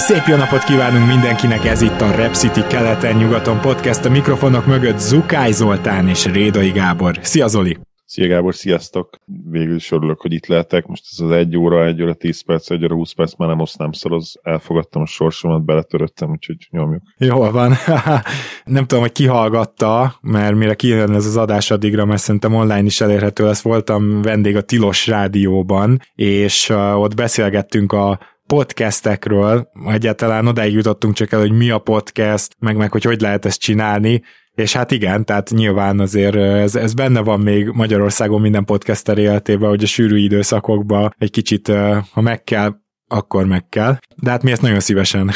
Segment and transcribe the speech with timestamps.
[0.00, 4.98] Szép jó napot kívánunk mindenkinek, ez itt a Rep City keleten-nyugaton podcast, a mikrofonok mögött
[4.98, 7.18] Zukály Zoltán és Rédai Gábor.
[7.22, 7.78] Szia Zoli!
[8.04, 9.16] Szia Gábor, sziasztok!
[9.50, 10.86] Végül is örülök, hogy itt lehetek.
[10.86, 13.60] Most ez az egy óra, egy óra, tíz perc, egy óra, húsz perc már nem
[13.60, 14.38] osztám szoroz.
[14.42, 17.02] Elfogadtam a sorsomat, beletöröttem, úgyhogy nyomjuk.
[17.18, 17.72] Jól van.
[18.64, 23.00] nem tudom, hogy kihallgatta, mert mire kijön ez az adás addigra, mert szerintem online is
[23.00, 23.62] elérhető lesz.
[23.62, 28.18] Voltam vendég a Tilos Rádióban, és ott beszélgettünk a
[28.54, 33.44] podcastekről, egyáltalán odáig jutottunk csak el, hogy mi a podcast, meg meg hogy hogy lehet
[33.44, 34.22] ezt csinálni,
[34.54, 39.68] és hát igen, tehát nyilván azért ez, ez benne van még Magyarországon minden podcaster életében,
[39.68, 41.72] hogy a sűrű időszakokban egy kicsit,
[42.12, 42.74] ha meg kell,
[43.06, 43.96] akkor meg kell.
[44.16, 45.30] De hát mi ezt nagyon szívesen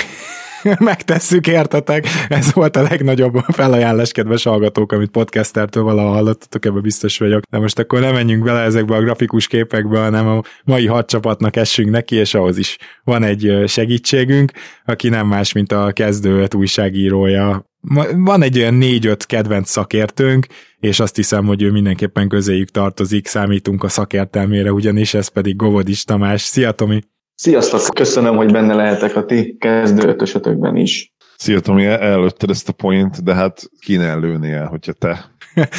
[0.79, 2.07] megtesszük, értetek?
[2.29, 7.43] Ez volt a legnagyobb felajánlás, kedves hallgatók, amit podcastertől valaha hallottatok, ebben biztos vagyok.
[7.51, 11.57] De most akkor nem menjünk bele ezekbe a grafikus képekbe, hanem a mai hat csapatnak
[11.57, 14.53] essünk neki, és ahhoz is van egy segítségünk,
[14.85, 17.73] aki nem más, mint a kezdő újságírója
[18.17, 20.47] van egy olyan négy-öt kedvenc szakértőnk,
[20.81, 26.05] és azt hiszem, hogy ő mindenképpen közéjük tartozik, számítunk a szakértelmére, ugyanis ez pedig Govodis
[26.05, 26.43] Tamás.
[26.43, 27.01] Szia Tomi!
[27.35, 27.95] Sziasztok!
[27.95, 31.15] Köszönöm, hogy benne lehetek a ti kezdő ötösötökben is.
[31.37, 35.31] Szia Tomi, előtted ezt a point, de hát kéne el, hogyha te,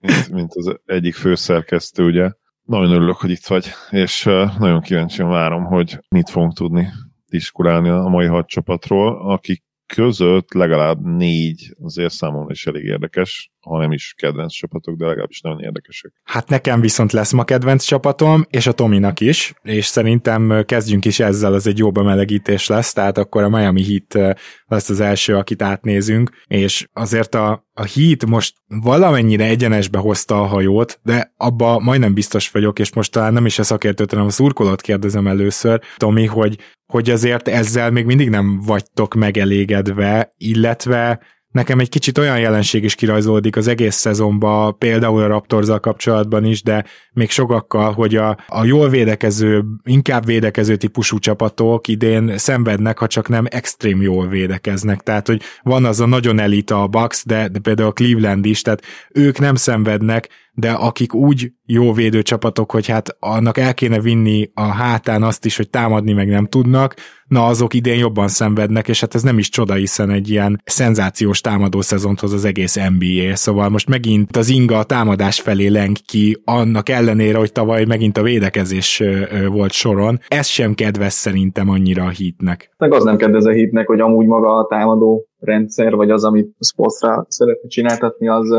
[0.00, 2.30] mint, mint az egyik főszerkesztő, ugye.
[2.62, 4.24] Nagyon örülök, hogy itt vagy, és
[4.58, 6.88] nagyon kíváncsian várom, hogy mit fogunk tudni
[7.28, 13.78] diskurálni a mai hat csapatról, akik között legalább négy azért számomra is elég érdekes, ha
[13.78, 16.12] nem is kedvenc csapatok, de legalábbis nagyon érdekesek.
[16.24, 21.20] Hát nekem viszont lesz ma kedvenc csapatom, és a Tominak is, és szerintem kezdjünk is
[21.20, 25.62] ezzel, az egy jó bemelegítés lesz, tehát akkor a Miami Heat lesz az első, akit
[25.62, 32.14] átnézünk, és azért a, a Heat most valamennyire egyenesbe hozta a hajót, de abba majdnem
[32.14, 36.26] biztos vagyok, és most talán nem is a szakértőt, hanem a szurkolót kérdezem először, Tomi,
[36.26, 36.58] hogy
[36.94, 42.94] hogy azért ezzel még mindig nem vagytok megelégedve, illetve nekem egy kicsit olyan jelenség is
[42.94, 48.64] kirajzolódik az egész szezonban, például a Raptorzal kapcsolatban is, de még sokakkal, hogy a, a
[48.64, 55.00] jól védekező, inkább védekező típusú csapatok idén szenvednek, ha csak nem extrém jól védekeznek.
[55.00, 58.62] Tehát, hogy van az a nagyon elita a Bucks, de, de például a Cleveland is,
[58.62, 64.00] tehát ők nem szenvednek, de akik úgy jó védő csapatok, hogy hát annak el kéne
[64.00, 66.94] vinni a hátán azt is, hogy támadni meg nem tudnak,
[67.26, 71.40] na azok idén jobban szenvednek, és hát ez nem is csoda, hiszen egy ilyen szenzációs
[71.40, 75.96] támadó szezont hoz az egész NBA, szóval most megint az inga a támadás felé leng
[76.06, 79.02] ki, annak ellenére, hogy tavaly megint a védekezés
[79.48, 80.18] volt soron.
[80.28, 82.74] Ez sem kedves szerintem annyira a hitnek.
[82.78, 86.56] Meg az nem kedvez a hitnek, hogy amúgy maga a támadó rendszer, vagy az, amit
[86.60, 88.50] sportra szeretne csináltatni, az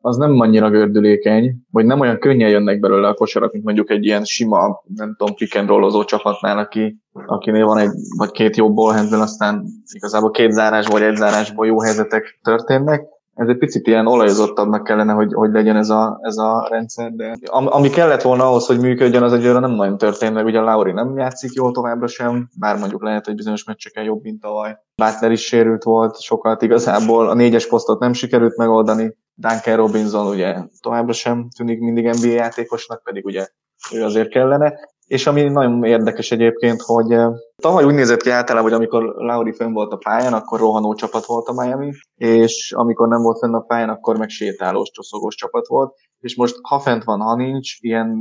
[0.00, 4.04] az nem annyira gördülékeny, vagy nem olyan könnyen jönnek belőle a kosarak, mint mondjuk egy
[4.04, 8.72] ilyen sima, nem tudom, pick and rollozó csapatnál, aki, akinél van egy vagy két jó
[8.72, 13.02] ballhandből, aztán igazából két zárás vagy egy zárásból jó helyzetek történnek.
[13.34, 17.36] Ez egy picit ilyen olajozottabbnak kellene, hogy, hogy legyen ez a, ez a rendszer, de
[17.50, 21.18] ami kellett volna ahhoz, hogy működjön, az egyőre nem nagyon történt, mert ugye Lauri nem
[21.18, 24.78] játszik jól továbbra sem, bár mondjuk lehet, hogy bizonyos meccseken jobb, mint tavaly.
[24.96, 30.56] Butler is sérült volt, sokat igazából a négyes posztot nem sikerült megoldani, Duncan Robinson ugye
[30.80, 33.46] továbbra sem tűnik mindig NBA játékosnak, pedig ugye
[33.92, 34.74] ő azért kellene.
[35.06, 39.52] És ami nagyon érdekes egyébként, hogy eh, tavaly úgy nézett ki általában, hogy amikor Lauri
[39.52, 43.54] fönn volt a pályán, akkor rohanó csapat volt a Miami, és amikor nem volt fenn
[43.54, 45.94] a pályán, akkor meg sétálós, csoszogós csapat volt.
[46.20, 48.16] És most ha fent van, ha nincs, ilyen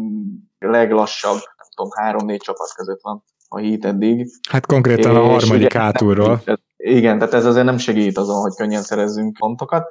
[0.59, 4.28] leglassabb, nem tudom, három-négy csapat között van a hit eddig.
[4.49, 6.41] Hát konkrétan a harmadik hátulról.
[6.84, 9.85] Igen, tehát ez azért nem segít azon, hogy könnyen szerezzünk pontokat.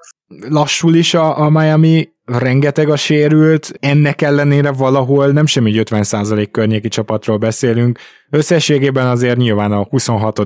[0.49, 6.89] Lassul is a, a Miami, rengeteg a sérült, ennek ellenére valahol nem semmi 50% környéki
[6.89, 7.99] csapatról beszélünk,
[8.31, 10.41] Összességében azért nyilván a 26.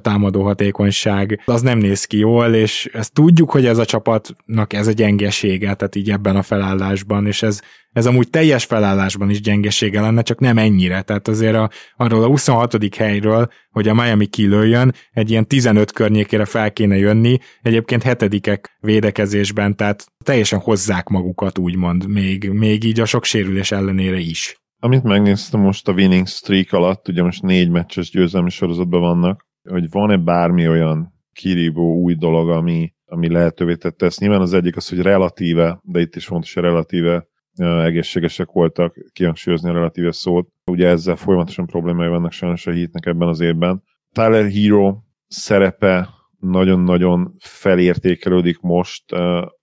[0.00, 4.86] támadó hatékonyság az nem néz ki jól, és ezt tudjuk, hogy ez a csapatnak ez
[4.86, 7.60] a gyengesége, tehát így ebben a felállásban, és ez,
[7.92, 11.02] ez amúgy teljes felállásban is gyengesége lenne, csak nem ennyire.
[11.02, 12.94] Tehát azért a, arról a 26.
[12.96, 19.76] helyről, hogy a Miami kilőjön, egy ilyen 15 környékére fel kéne jönni, egyébként hetedikek védekezésben,
[19.76, 25.60] tehát teljesen hozzák magukat, úgymond, még, még így a sok sérülés ellenére is amit megnéztem
[25.60, 30.68] most a winning streak alatt, ugye most négy meccses győzelmi sorozatban vannak, hogy van-e bármi
[30.68, 34.20] olyan kirívó új dolog, ami, ami lehetővé tette ezt.
[34.20, 37.26] Nyilván az egyik az, hogy relatíve, de itt is fontos a relatíve
[37.58, 40.48] egészségesek voltak, kihangsúlyozni a relatíve szót.
[40.64, 43.82] Ugye ezzel folyamatosan problémái vannak sajnos a hitnek ebben az évben.
[44.12, 49.04] Tyler Hero szerepe nagyon-nagyon felértékelődik most,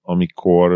[0.01, 0.71] amikor,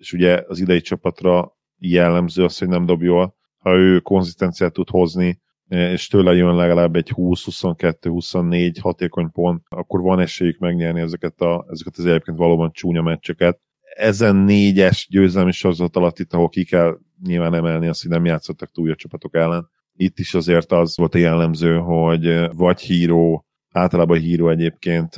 [0.00, 3.34] és ugye az idei csapatra jellemző az, hogy nem dob jól.
[3.58, 10.20] Ha ő konzisztenciát tud hozni, és tőle jön legalább egy 20-22-24 hatékony pont, akkor van
[10.20, 13.60] esélyük megnyerni ezeket, a, ezeket az egyébként valóban csúnya meccseket.
[13.96, 18.70] Ezen négyes győzelmi sorozat alatt itt, ahol ki kell nyilván emelni azt, hogy nem játszottak
[18.70, 19.68] túl a csapatok ellen.
[19.94, 25.14] Itt is azért az volt a jellemző, hogy vagy híró, általában híró egyébként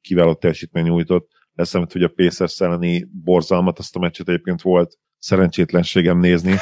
[0.00, 6.18] kiváló teljesítmény nyújtott, leszámít, hogy a Pacers elleni borzalmat, azt a meccset egyébként volt szerencsétlenségem
[6.18, 6.54] nézni,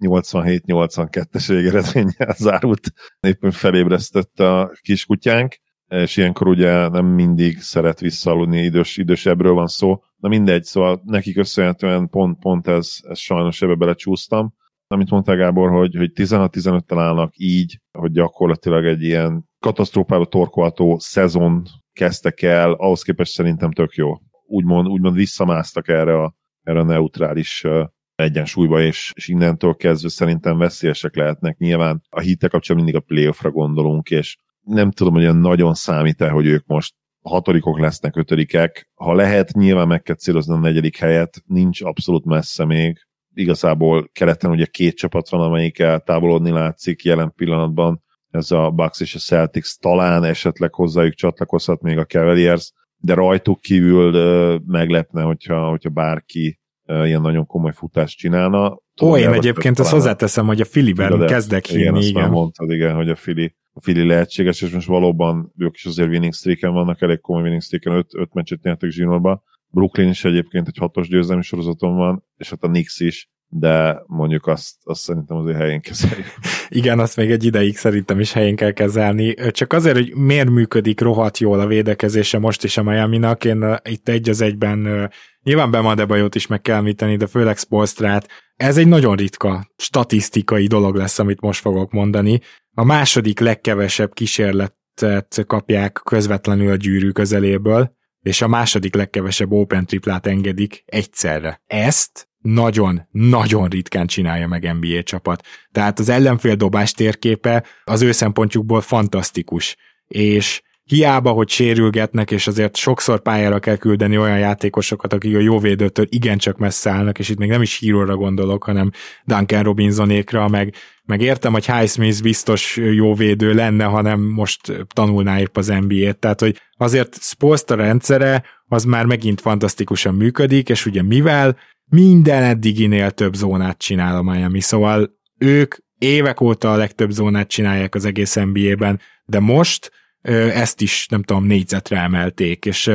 [0.00, 5.56] 87-82-es végeredménnyel zárult, éppen felébresztett a kiskutyánk,
[5.86, 11.34] és ilyenkor ugye nem mindig szeret visszaaludni, idős, idősebbről van szó, na mindegy, szóval nekik
[11.34, 14.54] köszönhetően pont, pont ez, ez sajnos ebbe belecsúsztam.
[14.86, 21.64] Amit mondtál Gábor, hogy, hogy 16-15-tel állnak így, hogy gyakorlatilag egy ilyen katasztrófába torkolható szezon
[21.92, 24.12] kezdtek el, ahhoz képest szerintem tök jó.
[24.46, 27.66] Úgymond, úgymond visszamásztak erre a erre a neutrális
[28.14, 31.58] egyensúlyba, és, és innentől kezdve szerintem veszélyesek lehetnek.
[31.58, 36.46] Nyilván a hitte kapcsolatban mindig a playoffra gondolunk, és nem tudom, hogy nagyon számít-e, hogy
[36.46, 38.90] ők most hatodikok lesznek, ötödikek.
[38.94, 42.98] Ha lehet, nyilván meg kell célozni a negyedik helyet, nincs abszolút messze még.
[43.34, 48.02] Igazából keleten ugye két csapat van, amelyikkel távolodni látszik jelen pillanatban.
[48.30, 53.60] Ez a Bucks és a Celtics talán esetleg hozzájuk csatlakozhat még a Cavaliers, de rajtuk
[53.60, 58.78] kívül uh, meglepne, hogyha, hogyha bárki uh, ilyen nagyon komoly futást csinálna.
[59.02, 61.96] Ó, én egyébként azt hozzáteszem, hogy a Filiben kezdek hinni, igen.
[61.96, 65.84] Igen, azt mondtad, igen, hogy a Fili, a Fili lehetséges, és most valóban ők is
[65.84, 69.42] azért winning streaken vannak, elég komoly winning streaken, öt, öt meccset nyertek zsinórba.
[69.66, 74.46] Brooklyn is egyébként egy hatos győzelmi sorozaton van, és hát a Knicks is, de mondjuk
[74.46, 76.26] azt, azt szerintem azért helyén kezeljük.
[76.68, 79.34] Igen, azt még egy ideig szerintem is helyén kell kezelni.
[79.50, 84.08] Csak azért, hogy miért működik rohadt jól a védekezése most is a Miami-nak, én itt
[84.08, 85.10] egy az egyben
[85.42, 88.28] nyilván Bemadebajot is meg kell említeni, de főleg Spolstrát.
[88.56, 92.40] Ez egy nagyon ritka statisztikai dolog lesz, amit most fogok mondani.
[92.74, 100.26] A második legkevesebb kísérletet kapják közvetlenül a gyűrű közeléből, és a második legkevesebb open triplát
[100.26, 101.62] engedik egyszerre.
[101.66, 105.46] Ezt nagyon-nagyon ritkán csinálja meg NBA csapat.
[105.72, 109.76] Tehát az ellenfél dobás térképe az ő szempontjukból fantasztikus.
[110.08, 115.58] És hiába, hogy sérülgetnek, és azért sokszor pályára kell küldeni olyan játékosokat, akik a jó
[115.58, 118.90] védőtől igencsak messze állnak, és itt még nem is híróra gondolok, hanem
[119.24, 125.56] Duncan Robinsonékra, meg, meg értem, hogy Highsmith biztos jó védő lenne, hanem most tanulná épp
[125.56, 131.56] az NBA-t, tehát hogy azért Spolstra rendszere az már megint fantasztikusan működik, és ugye mivel
[131.84, 137.94] minden eddiginél több zónát csinál a Miami, szóval ők évek óta a legtöbb zónát csinálják
[137.94, 139.90] az egész NBA-ben, de most
[140.22, 142.90] ezt is, nem tudom, négyzetre emelték, és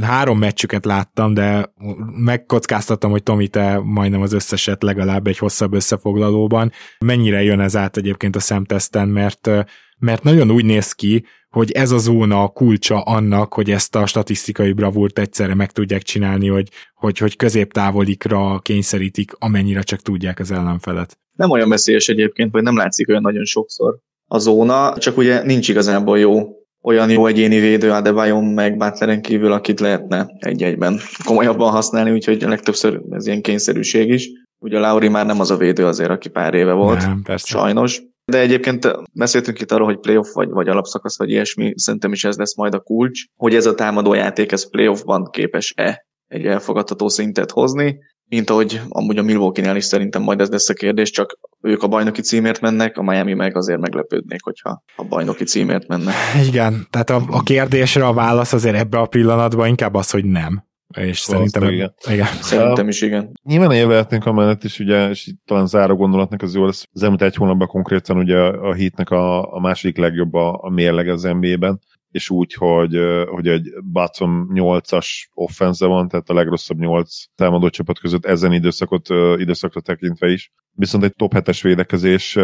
[0.00, 1.72] három meccsüket láttam, de
[2.24, 6.72] megkockáztattam, hogy Tomi, te majdnem az összeset legalább egy hosszabb összefoglalóban.
[6.98, 9.50] Mennyire jön ez át egyébként a szemteszten, mert,
[9.98, 14.06] mert nagyon úgy néz ki, hogy ez a zóna a kulcsa annak, hogy ezt a
[14.06, 20.50] statisztikai bravúrt egyszerre meg tudják csinálni, hogy, hogy, hogy középtávolikra kényszerítik, amennyire csak tudják az
[20.50, 21.18] ellenfelet.
[21.32, 23.98] Nem olyan veszélyes egyébként, vagy nem látszik olyan nagyon sokszor
[24.28, 26.55] a zóna, csak ugye nincs igazából jó
[26.86, 33.00] olyan jó egyéni védő Adebayon meg Butleren kívül, akit lehetne egy-egyben komolyabban használni, úgyhogy legtöbbször
[33.10, 34.28] ez ilyen kényszerűség is.
[34.58, 37.46] Ugye a Lauri már nem az a védő azért, aki pár éve volt, nem, persze.
[37.46, 38.02] sajnos.
[38.24, 42.36] De egyébként beszéltünk itt arról, hogy playoff vagy, vagy alapszakasz, vagy ilyesmi, szerintem is ez
[42.36, 47.50] lesz majd a kulcs, hogy ez a támadó játék, ez playoffban képes-e egy elfogadható szintet
[47.50, 47.98] hozni,
[48.28, 51.88] mint ahogy amúgy a Milwaukee-nál is szerintem majd ez lesz a kérdés, csak ők a
[51.88, 56.12] bajnoki címért mennek, a Miami meg azért meglepődnék, hogyha a bajnoki címért menne.
[56.48, 60.64] Igen, tehát a, a kérdésre a válasz azért ebbe a pillanatban inkább az, hogy nem.
[60.98, 61.94] És szerintem, igen.
[62.10, 62.26] igen.
[62.40, 63.40] Szerintem is igen.
[63.42, 66.88] Nyilván élvehetnénk amellett is, ugye, és itt talán záró gondolatnak az jó lesz.
[66.92, 71.08] Az elmúlt egy hónapban konkrétan ugye a hitnek a, a második legjobb a, a mérleg
[71.08, 71.80] az NBA-ben
[72.16, 77.98] és úgy, hogy, hogy egy bottom 8-as offense van, tehát a legrosszabb 8 támadó csapat
[77.98, 80.52] között ezen időszakot, időszakra tekintve is.
[80.72, 82.34] Viszont egy top 7-es védekezés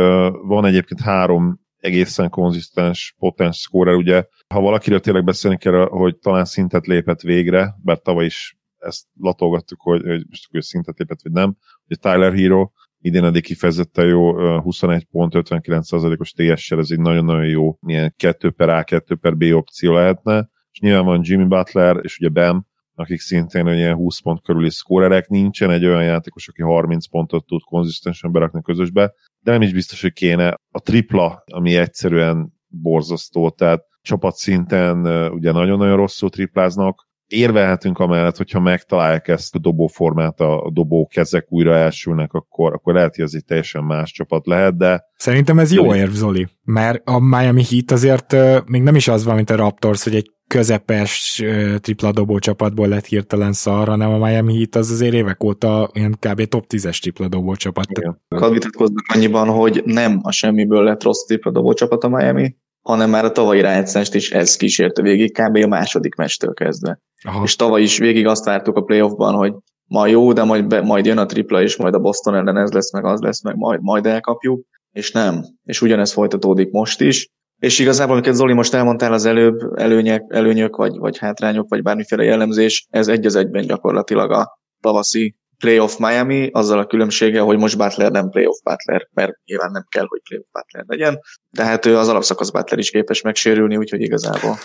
[0.43, 4.25] van egyébként három egészen konzisztens, potens scorer, ugye.
[4.55, 9.81] Ha valakiről tényleg beszélni kell, hogy talán szintet lépett végre, bár tavaly is ezt latolgattuk,
[9.81, 12.71] hogy, hogy most hogy szintet lépett, vagy nem, hogy Tyler Hero,
[13.03, 18.69] idén eddig kifejezetten jó, 21 pont, 59%-os TS-sel, ez egy nagyon-nagyon jó ilyen 2 per
[18.69, 23.21] A, 2 per B opció lehetne, és nyilván van Jimmy Butler, és ugye Bam, akik
[23.21, 28.33] szintén ilyen 20 pont körüli szkórerek, nincsen egy olyan játékos, aki 30 pontot tud konzisztensen
[28.33, 30.55] berakni közösbe, de nem is biztos, hogy kéne.
[30.71, 39.29] A tripla, ami egyszerűen borzasztó, tehát csapatszinten ugye nagyon-nagyon rosszul tripláznak, érvelhetünk amellett, hogyha megtalálják
[39.29, 43.85] ezt a dobóformát, a dobó kezek újra elsülnek, akkor, akkor lehet, hogy ez egy teljesen
[43.85, 45.05] más csapat lehet, de...
[45.17, 49.25] Szerintem ez jó érv, Zoli, mert a Miami Heat azért uh, még nem is az
[49.25, 51.43] van, mint a Raptors, hogy egy közepes
[51.81, 56.17] tripla dobó csapatból lett hirtelen szar, hanem a Miami Heat az azért évek óta ilyen
[56.21, 56.43] kb.
[56.45, 57.87] top 10-es tripla dobó csapat.
[57.91, 58.21] Igen.
[58.53, 63.25] vitatkoznak annyiban, hogy nem a semmiből lett rossz tripla dobó csapat a Miami, hanem már
[63.25, 65.57] a tavalyi rájátszást is ez kísérte végig, kb.
[65.57, 66.99] a második mestől kezdve.
[67.25, 67.43] Aha.
[67.43, 69.55] És tavaly is végig azt vártuk a playoffban, hogy
[69.87, 72.73] ma jó, de majd, be, majd jön a tripla, és majd a Boston ellen ez
[72.73, 75.45] lesz, meg az lesz, meg majd, majd elkapjuk, és nem.
[75.65, 77.29] És ugyanez folytatódik most is.
[77.59, 82.25] És igazából, amiket Zoli most elmondtál az előbb, előnyek, előnyök, vagy, vagy hátrányok, vagy bármiféle
[82.25, 87.77] jellemzés, ez egy az egyben gyakorlatilag a tavaszi playoff Miami, azzal a különbsége, hogy most
[87.77, 91.97] Butler nem playoff Butler, mert nyilván nem kell, hogy playoff Butler legyen, de hát ő
[91.97, 94.59] az alapszakasz Butler is képes megsérülni, úgyhogy igazából.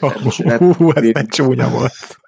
[0.76, 2.18] Hú, ez egy csúnya volt.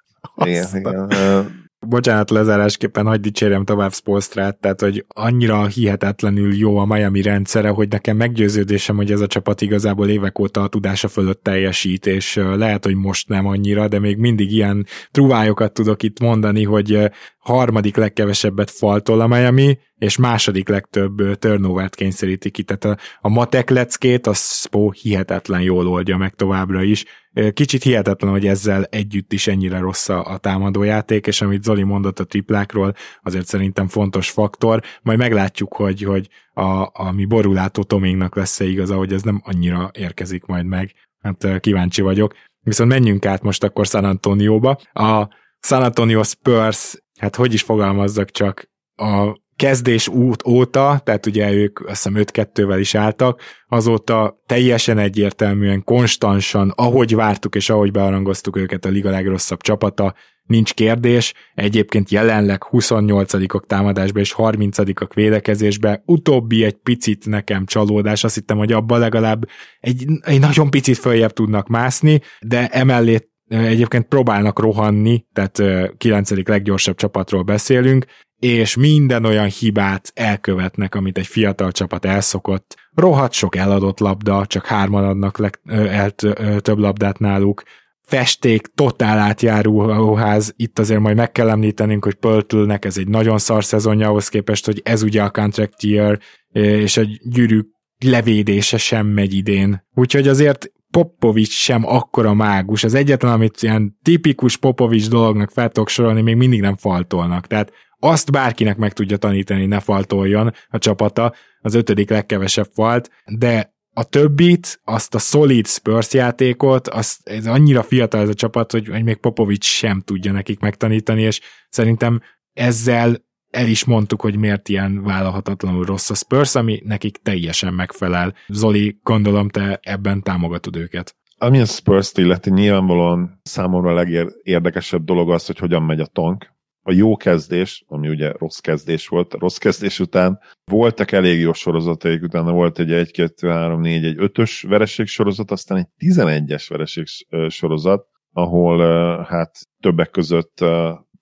[0.45, 7.21] Igen, igen bocsánat, lezárásképpen hagyd dicsérjem tovább Spolstrát, tehát hogy annyira hihetetlenül jó a Miami
[7.21, 12.05] rendszere, hogy nekem meggyőződésem, hogy ez a csapat igazából évek óta a tudása fölött teljesít,
[12.05, 17.09] és lehet, hogy most nem annyira, de még mindig ilyen truvályokat tudok itt mondani, hogy
[17.37, 22.63] harmadik legkevesebbet faltol a Miami, és második legtöbb turnover kényszeríti ki.
[22.63, 27.05] Tehát a, a matek leckét a Spo hihetetlen jól oldja meg továbbra is.
[27.53, 32.19] Kicsit hihetetlen, hogy ezzel együtt is ennyire rossz a, a támadójáték, és amit Zoli mondott
[32.19, 34.81] a triplákról, azért szerintem fontos faktor.
[35.01, 39.91] Majd meglátjuk, hogy, hogy a, a mi borulátó Tomingnak lesz-e igaza, hogy ez nem annyira
[39.93, 40.91] érkezik majd meg.
[41.21, 42.33] Hát kíváncsi vagyok.
[42.61, 44.79] Viszont menjünk át most akkor San Antonióba.
[44.93, 45.27] A
[45.59, 51.79] San Antonio Spurs, hát hogy is fogalmazzak csak, a kezdés út óta, tehát ugye ők
[51.79, 58.85] azt hiszem 5-2-vel is álltak, azóta teljesen egyértelműen, konstansan, ahogy vártuk és ahogy bearangoztuk őket
[58.85, 60.13] a liga legrosszabb csapata,
[60.47, 68.35] nincs kérdés, egyébként jelenleg 28-ok támadásba és 30-ak védekezésbe, utóbbi egy picit nekem csalódás, azt
[68.35, 69.47] hittem, hogy abban legalább
[69.79, 75.61] egy, egy nagyon picit följebb tudnak mászni, de emellé egyébként próbálnak rohanni, tehát
[75.97, 76.47] 9.
[76.47, 78.05] leggyorsabb csapatról beszélünk,
[78.39, 82.75] és minden olyan hibát elkövetnek, amit egy fiatal csapat elszokott.
[82.95, 85.49] Rohadt sok eladott labda, csak hárman adnak le,
[85.89, 86.11] el
[86.59, 87.63] több labdát náluk.
[88.01, 90.53] Festék, totál átjáró ház.
[90.55, 94.65] Itt azért majd meg kell említenünk, hogy Pöltülnek ez egy nagyon szar szezonja ahhoz képest,
[94.65, 96.19] hogy ez ugye a contract year,
[96.51, 97.67] és a gyűrűk
[98.05, 99.85] levédése sem megy idén.
[99.93, 102.83] Úgyhogy azért Popovics sem akkora mágus.
[102.83, 107.47] Az egyetlen, amit ilyen tipikus Popovics dolognak fel tudok sorolni, még mindig nem faltolnak.
[107.47, 113.75] Tehát azt bárkinek meg tudja tanítani, ne faltoljon a csapata, az ötödik legkevesebb falt, de
[113.93, 118.87] a többit, azt a solid Spurs játékot, az, ez annyira fiatal ez a csapat, hogy,
[118.87, 122.21] hogy még Popovics sem tudja nekik megtanítani, és szerintem
[122.53, 128.33] ezzel el is mondtuk, hogy miért ilyen vállalhatatlanul rossz a Spurs, ami nekik teljesen megfelel.
[128.47, 131.15] Zoli, gondolom te ebben támogatod őket.
[131.37, 136.55] Ami a Spurs-t illeti, nyilvánvalóan számomra a legérdekesebb dolog az, hogy hogyan megy a tank,
[136.87, 141.53] a jó kezdés, ami ugye rossz kezdés volt, a rossz kezdés után voltak elég jó
[141.53, 146.65] sorozataik, utána volt egy 1, 2, 3, 4, egy 5-ös vereség sorozat, aztán egy 11-es
[146.69, 147.05] vereség
[147.47, 148.77] sorozat, ahol
[149.23, 150.65] hát többek között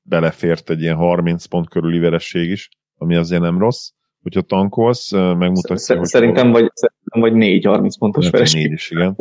[0.01, 3.89] belefért egy ilyen 30 pont körüli vereség is, ami azért nem rossz.
[4.21, 6.07] Hogyha tankolsz, megmutatja, Szer- hogy...
[6.07, 8.61] Szerintem vagy, szerintem vagy 4-30 pontos vereség.
[8.61, 9.15] 4 is, igen.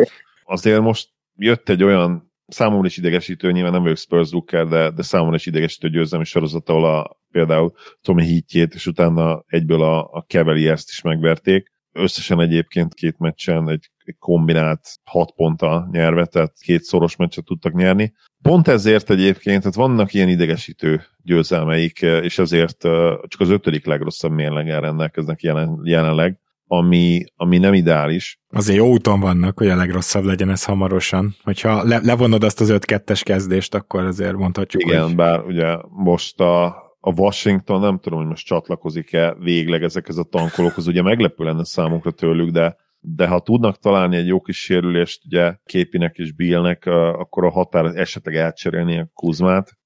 [0.45, 5.03] Azért most jött egy olyan számomra is idegesítő, nyilván nem vagyok Spurs Drucker, de, de
[5.03, 7.73] számomra is idegesítő győzelmi sorozat, ahol a, például
[8.03, 11.73] Tommy Heatjét, és utána egyből a, a Cavaliers-t is megverték.
[11.93, 17.73] Összesen egyébként két meccsen egy, egy kombinált hat ponttal nyerve, tehát két szoros meccset tudtak
[17.73, 18.13] nyerni.
[18.43, 22.79] Pont ezért egyébként, tehát vannak ilyen idegesítő győzelmeik, és ezért
[23.27, 26.39] csak az ötödik legrosszabb mérlegen rendelkeznek jelen, jelenleg
[26.77, 28.39] ami, ami nem ideális.
[28.49, 31.35] Azért jó úton vannak, hogy a legrosszabb legyen ez hamarosan.
[31.43, 35.15] Hogyha le, levonod azt az 5-2-es kezdést, akkor azért mondhatjuk, Igen, hogy...
[35.15, 36.65] bár ugye most a,
[37.01, 42.11] a Washington, nem tudom, hogy most csatlakozik-e végleg ezekhez a tankolókhoz, ugye meglepő lenne számunkra
[42.11, 47.45] tőlük, de de ha tudnak találni egy jó kis sérülést, ugye Képinek és Billnek, akkor
[47.45, 49.77] a határ esetleg elcserélni a Kuzmát.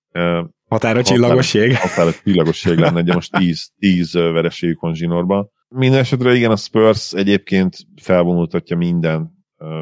[0.68, 1.76] Határa csillagoség?
[1.76, 5.50] Határa csillagosság lenne, ugye most 10, 10 vereségük van zsinórban.
[5.69, 9.33] Minden igen, a Spurs egyébként felvonultatja minden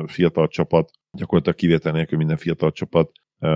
[0.06, 3.10] fiatal csapat, gyakorlatilag kivétel nélkül minden fiatal csapat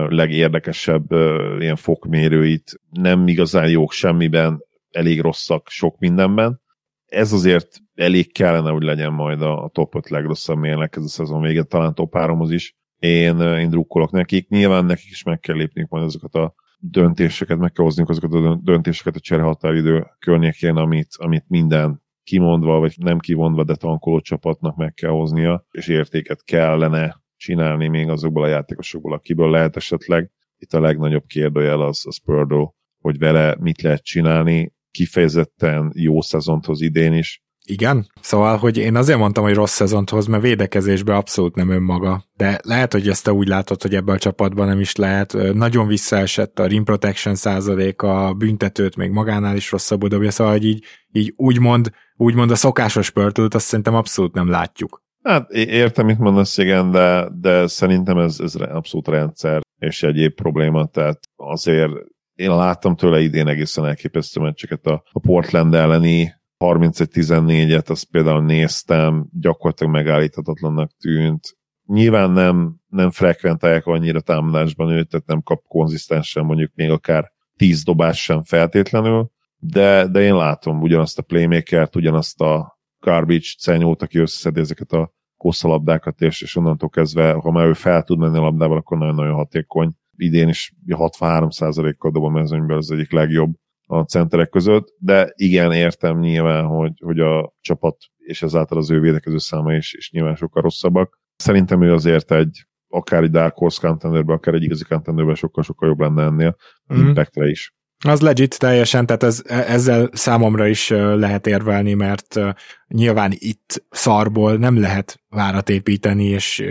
[0.07, 1.11] legérdekesebb
[1.59, 6.61] ilyen fokmérőit nem igazán jók semmiben, elég rosszak sok mindenben.
[7.05, 11.41] Ez azért elég kellene, hogy legyen majd a top 5 legrosszabb mérnek ez a szezon
[11.41, 12.75] vége, talán top 3 is.
[12.99, 14.49] Én, én drukkolok nekik.
[14.49, 18.59] Nyilván nekik is meg kell lépniük majd azokat a döntéseket, meg kell hozniuk azokat a
[18.63, 24.93] döntéseket a cserehatáridő környékén, amit, amit minden kimondva, vagy nem kimondva, de tankoló csapatnak meg
[24.93, 30.31] kell hoznia, és értéket kellene csinálni még azokból a játékosokból, akiből lehet esetleg.
[30.57, 34.73] Itt a legnagyobb kérdőjel az, az Purdle, hogy vele mit lehet csinálni.
[34.91, 40.09] Kifejezetten jó szezont hoz idén is, igen, szóval, hogy én azért mondtam, hogy rossz szezont
[40.09, 44.15] hoz, mert védekezésben abszolút nem önmaga, de lehet, hogy ezt te úgy látod, hogy ebben
[44.15, 45.37] a csapatban nem is lehet.
[45.53, 50.65] Nagyon visszaesett a rim protection százalék, a büntetőt még magánál is rosszabbul dobja, szóval, hogy
[50.65, 55.03] így, így úgymond, úgymond a szokásos pörtült, azt szerintem abszolút nem látjuk.
[55.23, 60.85] Hát értem, mit mondasz, igen, de, de szerintem ez, ez abszolút rendszer és egyéb probléma,
[60.85, 61.91] tehát azért
[62.35, 69.27] én láttam tőle idén egészen elképesztő meccseket a, a Portland elleni 31-14-et, azt például néztem,
[69.39, 71.57] gyakorlatilag megállíthatatlannak tűnt.
[71.85, 77.83] Nyilván nem, nem frekventálják annyira támadásban őt, tehát nem kap konzisztensen mondjuk még akár 10
[77.83, 79.31] dobás sem feltétlenül,
[79.63, 85.11] de, de én látom ugyanazt a playmakert, ugyanazt a garbage cenyót, aki összeszedi ezeket a
[85.37, 89.33] kosszalabdákat, és, és onnantól kezdve, ha már ő fel tud menni a labdával, akkor nagyon-nagyon
[89.33, 89.91] hatékony.
[90.15, 93.53] Idén is 63%-kal dob a mezőnyből, az egyik legjobb
[93.85, 98.99] a centerek között, de igen, értem nyilván, hogy, hogy a csapat és ezáltal az ő
[98.99, 101.19] védekező száma is, is nyilván sokkal rosszabbak.
[101.35, 105.99] Szerintem ő azért egy akár egy Dark Horse contenderben, akár egy igazi contenderben sokkal-sokkal jobb
[105.99, 106.55] lenne ennél
[106.93, 107.07] mm-hmm.
[107.07, 107.73] Impactre is.
[108.03, 112.39] Az legit teljesen, tehát ez, ezzel számomra is lehet érvelni, mert
[112.87, 116.63] nyilván itt szarból nem lehet várat építeni, és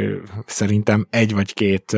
[0.46, 1.96] szerintem egy vagy két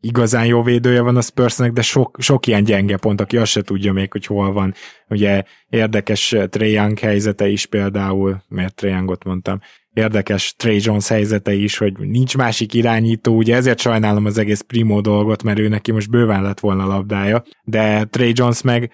[0.00, 3.62] igazán jó védője van a Spursnek, de sok, sok ilyen gyenge pont, aki azt se
[3.62, 4.74] tudja még, hogy hol van.
[5.08, 9.60] Ugye érdekes Young helyzete is például, mert Youngot mondtam,
[9.94, 15.00] érdekes Trey Jones helyzete is, hogy nincs másik irányító, ugye ezért sajnálom az egész Primo
[15.00, 18.90] dolgot, mert ő neki most bőven lett volna labdája, de Trey Jones meg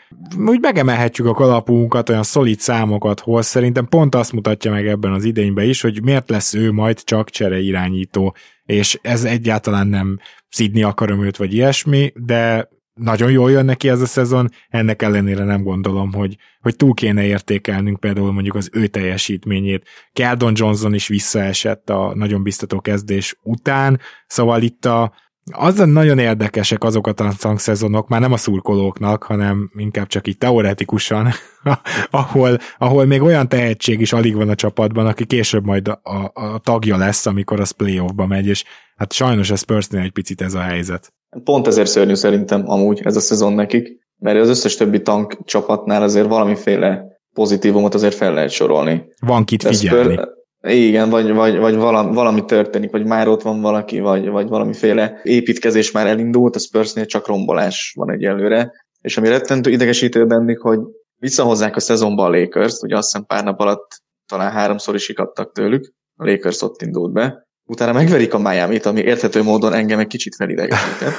[0.47, 5.25] úgy megemelhetjük a kalapunkat, olyan szolid számokat hoz, szerintem pont azt mutatja meg ebben az
[5.25, 8.35] idényben is, hogy miért lesz ő majd csak csere irányító,
[8.65, 12.69] és ez egyáltalán nem szidni akarom őt, vagy ilyesmi, de
[13.01, 17.25] nagyon jól jön neki ez a szezon, ennek ellenére nem gondolom, hogy, hogy túl kéne
[17.25, 19.89] értékelnünk például mondjuk az ő teljesítményét.
[20.13, 25.13] Keldon Johnson is visszaesett a nagyon biztató kezdés után, szóval itt a,
[25.53, 31.29] az nagyon érdekesek azok a szezonok, már nem a szurkolóknak, hanem inkább csak így teoretikusan,
[32.11, 36.31] ahol, ahol még olyan tehetség is alig van a csapatban, aki később majd a, a,
[36.35, 38.65] a tagja lesz, amikor az playoffba megy, és
[38.97, 41.13] hát sajnos a Spursnél egy picit ez a helyzet.
[41.45, 46.03] Pont ezért szörnyű szerintem amúgy ez a szezon nekik, mert az összes többi tank csapatnál
[46.03, 49.05] azért valamiféle pozitívumot azért fel lehet sorolni.
[49.21, 50.13] Van kit figyelni.
[50.13, 54.49] Spur, igen, vagy, vagy, vagy valami, valami történik, vagy már ott van valaki, vagy, vagy
[54.49, 58.73] valamiféle építkezés már elindult, a Spursnél csak rombolás van egyelőre.
[59.01, 60.79] És ami rettentő idegesítő bennük, hogy
[61.17, 65.53] visszahozzák a szezonban a Lakers, ugye azt hiszem pár nap alatt talán háromszor is ikadtak
[65.53, 70.07] tőlük, a Lakers ott indult be, utána megverik a Miami-t, ami érthető módon engem egy
[70.07, 71.15] kicsit felidegesített.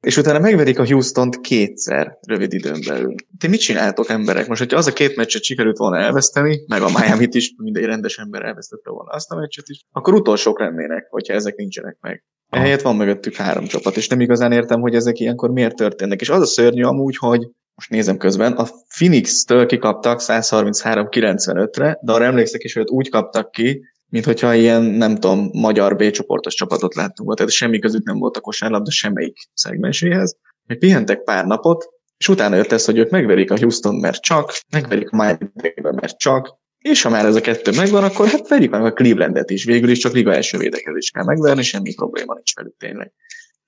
[0.00, 3.14] és utána megverik a Houston-t kétszer rövid időn belül.
[3.38, 4.46] Ti mit csináltok emberek?
[4.46, 8.16] Most, hogyha az a két meccset sikerült volna elveszteni, meg a Miami-t is, mindegy rendes
[8.16, 12.24] ember elvesztette volna azt a meccset is, akkor utolsók lennének, hogyha ezek nincsenek meg.
[12.50, 16.20] Ehelyett van mögöttük három csapat, és nem igazán értem, hogy ezek ilyenkor miért történnek.
[16.20, 22.24] És az a szörnyű amúgy, hogy most nézem közben, a Phoenix-től kikaptak 133-95-re, de arra
[22.24, 26.94] emlékszek is, hogy úgy kaptak ki, mint hogyha ilyen, nem tudom, magyar B csoportos csapatot
[26.94, 30.36] láttunk tehát semmi közük nem volt a kosárlabda semmelyik szegmenséhez.
[30.66, 31.84] Még pihentek pár napot,
[32.16, 35.50] és utána jött ez, hogy ők megverik a Houston, mert csak, megverik a Miami,
[35.82, 39.50] mert csak, és ha már ez a kettő megvan, akkor hát verjük meg a Clevelandet
[39.50, 39.64] is.
[39.64, 43.12] Végül is csak liga első védekezés kell megverni, semmi probléma nincs velük tényleg.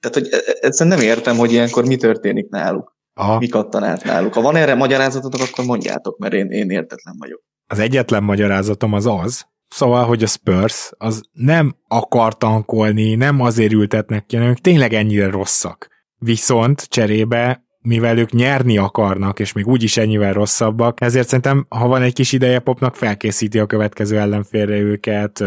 [0.01, 2.97] Tehát, hogy e- e- egyszerűen nem értem, hogy ilyenkor mi történik náluk.
[3.15, 3.39] Aha.
[3.39, 4.35] Mi kattan át náluk.
[4.35, 7.43] Ha van erre magyarázatotok, akkor mondjátok, mert én, én értetlen vagyok.
[7.67, 13.73] Az egyetlen magyarázatom az az, Szóval, hogy a Spurs az nem akar tankolni, nem azért
[13.73, 15.89] ültetnek ki, hanem ők tényleg ennyire rosszak.
[16.19, 22.03] Viszont cserébe mivel ők nyerni akarnak, és még úgyis ennyivel rosszabbak, ezért szerintem, ha van
[22.03, 25.45] egy kis ideje popnak, felkészíti a következő ellenfélre őket,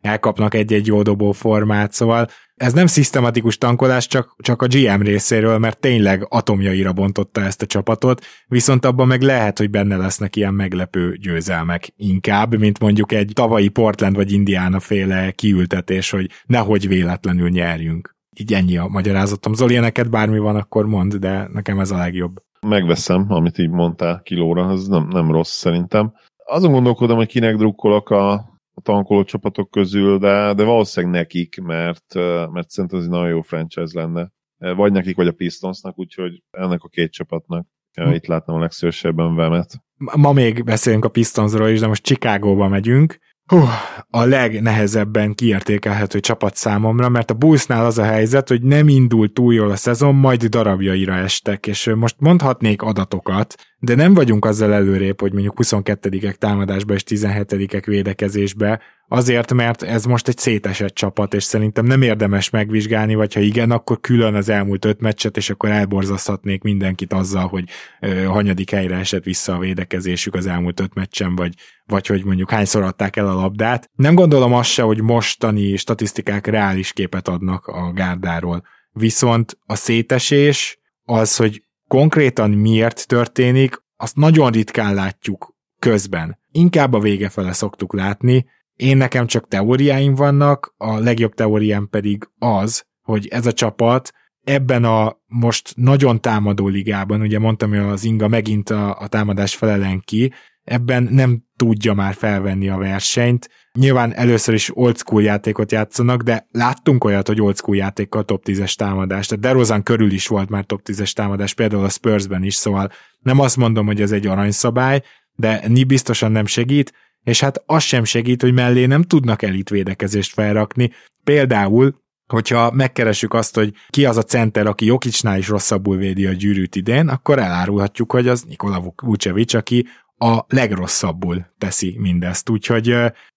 [0.00, 2.28] elkapnak egy-egy jó dobó formát, szóval
[2.60, 7.66] ez nem szisztematikus tankolás, csak, csak a GM részéről, mert tényleg atomjaira bontotta ezt a
[7.66, 13.30] csapatot, viszont abban meg lehet, hogy benne lesznek ilyen meglepő győzelmek inkább, mint mondjuk egy
[13.34, 19.54] tavalyi Portland vagy Indiana féle kiültetés, hogy nehogy véletlenül nyerjünk így ennyi a magyarázatom.
[19.54, 22.42] Zoli, neked bármi van, akkor mondd, de nekem ez a legjobb.
[22.66, 26.12] Megveszem, amit így mondtál kilóra, ez nem, nem rossz szerintem.
[26.44, 32.14] Azon gondolkodom, hogy kinek drukkolok a, a tankoló csapatok közül, de, de valószínűleg nekik, mert,
[32.52, 34.30] mert szerintem ez egy nagyon jó franchise lenne.
[34.74, 38.10] Vagy nekik, vagy a Pistonsnak, úgyhogy ennek a két csapatnak hm.
[38.10, 39.74] itt látnám a legszívesebben vemet.
[40.16, 43.18] Ma még beszélünk a Pistonsról is, de most Chicagóba megyünk,
[43.50, 43.62] Hú,
[44.10, 49.54] a legnehezebben kiértékelhető csapat számomra, mert a Bullsnál az a helyzet, hogy nem indult túl
[49.54, 55.20] jól a szezon, majd darabjaira estek, és most mondhatnék adatokat, de nem vagyunk azzal előrébb,
[55.20, 61.44] hogy mondjuk 22-ek támadásba és 17-ek védekezésbe, azért, mert ez most egy szétesett csapat, és
[61.44, 65.70] szerintem nem érdemes megvizsgálni, vagy ha igen, akkor külön az elmúlt öt meccset, és akkor
[65.70, 67.64] elborzaszthatnék mindenkit azzal, hogy
[68.00, 71.54] ö, hanyadik helyre esett vissza a védekezésük az elmúlt öt meccsen, vagy,
[71.86, 73.90] vagy hogy mondjuk hányszor adták el a labdát.
[73.94, 78.62] Nem gondolom azt se, hogy mostani statisztikák reális képet adnak a gárdáról.
[78.92, 86.38] Viszont a szétesés az, hogy konkrétan miért történik, azt nagyon ritkán látjuk közben.
[86.52, 88.46] Inkább a vége fele szoktuk látni.
[88.76, 94.12] Én nekem csak teóriáim vannak, a legjobb teóriám pedig az, hogy ez a csapat
[94.44, 99.56] ebben a most nagyon támadó ligában, ugye mondtam, hogy az Inga megint a, a támadás
[99.56, 100.32] felelen ki,
[100.64, 103.50] ebben nem tudja már felvenni a versenyt.
[103.78, 108.42] Nyilván először is old school játékot játszanak, de láttunk olyat, hogy old school játékkal top
[108.46, 109.26] 10-es támadás.
[109.26, 113.40] Tehát DeRozan körül is volt már top 10-es támadás, például a Spursben is, szóval nem
[113.40, 115.02] azt mondom, hogy ez egy aranyszabály,
[115.34, 116.92] de ni biztosan nem segít,
[117.24, 120.90] és hát az sem segít, hogy mellé nem tudnak elitvédekezést felrakni.
[121.24, 126.32] Például hogyha megkeresük azt, hogy ki az a center, aki Jokicsnál is rosszabbul védi a
[126.32, 129.86] gyűrűt idén, akkor elárulhatjuk, hogy az Nikola Vucevic, aki
[130.24, 132.48] a legrosszabbul teszi mindezt.
[132.48, 132.94] Úgyhogy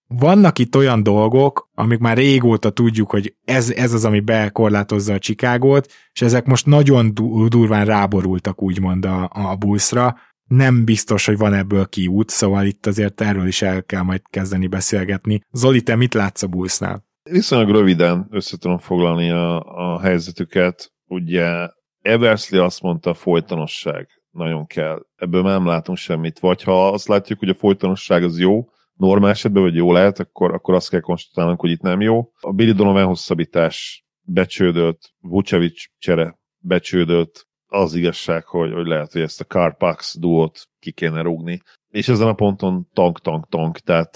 [0.08, 5.20] vannak itt olyan dolgok, amik már régóta tudjuk, hogy ez, ez az, ami bekorlátozza a
[5.20, 7.14] Csikágot, és ezek most nagyon
[7.48, 10.18] durván ráborultak úgymond a, a buszra.
[10.48, 14.68] Nem biztos, hogy van ebből kiút, szóval itt azért erről is el kell majd kezdeni
[14.68, 15.42] beszélgetni.
[15.52, 17.06] Zoli, te mit látsz a busznál?
[17.30, 20.92] Viszonylag röviden össze foglalni a, a helyzetüket.
[21.08, 21.70] Ugye
[22.02, 25.06] Eversley azt mondta, folytonosság nagyon kell.
[25.16, 26.40] Ebből nem látunk semmit.
[26.40, 30.54] Vagy ha azt látjuk, hogy a folytonosság az jó, normál esetben, vagy jó lehet, akkor,
[30.54, 32.32] akkor azt kell konstatálnunk, hogy itt nem jó.
[32.40, 39.42] A Billy Donovan hosszabbítás becsődött, Vucevic csere becsődött, az igazság, hogy, hogy lehet, hogy ezt
[39.42, 41.62] a Carpax duót ki kéne rúgni.
[41.90, 44.16] És ezen a ponton tank, tank, tank, tehát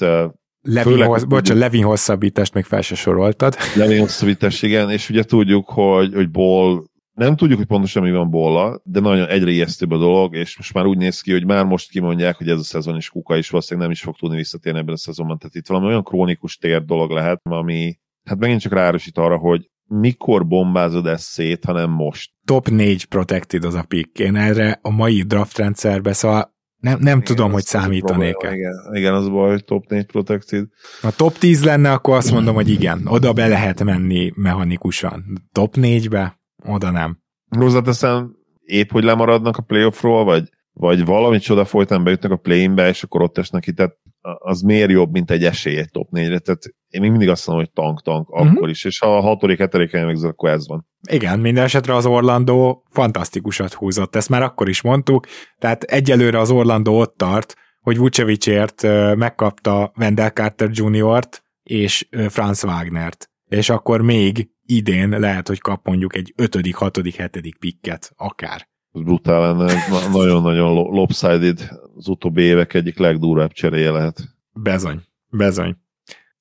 [0.61, 3.55] Levin, főleg, hossz, bocsán, Levin hosszabbítást még fel se soroltad.
[3.75, 6.83] Levin hosszabbítás, igen, és ugye tudjuk, hogy, hogy Ball
[7.17, 10.73] nem tudjuk, hogy pontosan mi van Bolla, de nagyon egyre ijesztőbb a dolog, és most
[10.73, 13.49] már úgy néz ki, hogy már most kimondják, hogy ez a szezon is kuka, és
[13.49, 15.37] valószínűleg nem is fog tudni visszatérni ebben a szezonban.
[15.37, 19.69] Tehát itt valami olyan krónikus tér dolog lehet, ami hát megint csak ráerősít arra, hogy
[19.87, 22.31] mikor bombázod ezt szét, hanem most.
[22.45, 24.19] Top 4 protected az a pick.
[24.19, 28.53] Én erre a mai draft rendszerbe, szóval nem, nem igen, tudom, hogy számítanék-e.
[28.53, 30.67] Igen, igen, az baj, hogy top 4 protected.
[31.01, 35.23] Ha top 10 lenne, akkor azt mondom, hogy igen, oda be lehet menni mechanikusan.
[35.51, 36.36] Top 4-be
[36.67, 37.19] oda nem.
[37.57, 43.03] Hozzáteszem, épp hogy lemaradnak a playoffról, vagy, vagy valami csoda folytán bejutnak a play-inbe, és
[43.03, 43.97] akkor ott esnek ki, tehát
[44.37, 47.65] az miért jobb, mint egy esély egy top 4-re, tehát én még mindig azt mondom,
[47.65, 48.51] hogy tank-tank uh-huh.
[48.51, 50.87] akkor is, és ha a hatodik, hetedik megző, akkor ez van.
[51.09, 55.25] Igen, minden esetre az Orlando fantasztikusat húzott, ezt már akkor is mondtuk,
[55.57, 58.81] tehát egyelőre az Orlando ott tart, hogy Vucevicért
[59.15, 66.15] megkapta Wendell Carter Jr.-t és Franz Wagnert, és akkor még idén lehet, hogy kap mondjuk
[66.15, 68.67] egy ötödik, hatodik, hetedik pikket, akár.
[68.93, 74.23] Ez brutál lenne, ez nagyon-nagyon lopsided, az utóbbi évek egyik legdurvább cseréje lehet.
[74.53, 75.75] Bezony, bezony.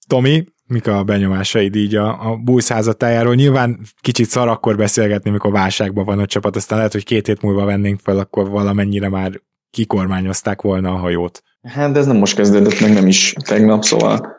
[0.06, 3.34] Tomi, mik a benyomásaid így a, a Bulls házatájáról?
[3.34, 7.42] Nyilván kicsit szar akkor beszélgetni, mikor válságban van a csapat, aztán lehet, hogy két hét
[7.42, 11.42] múlva vennénk fel, akkor valamennyire már kikormányozták volna a hajót.
[11.62, 14.34] Hát de ez nem most kezdődött, meg nem is tegnap, szóval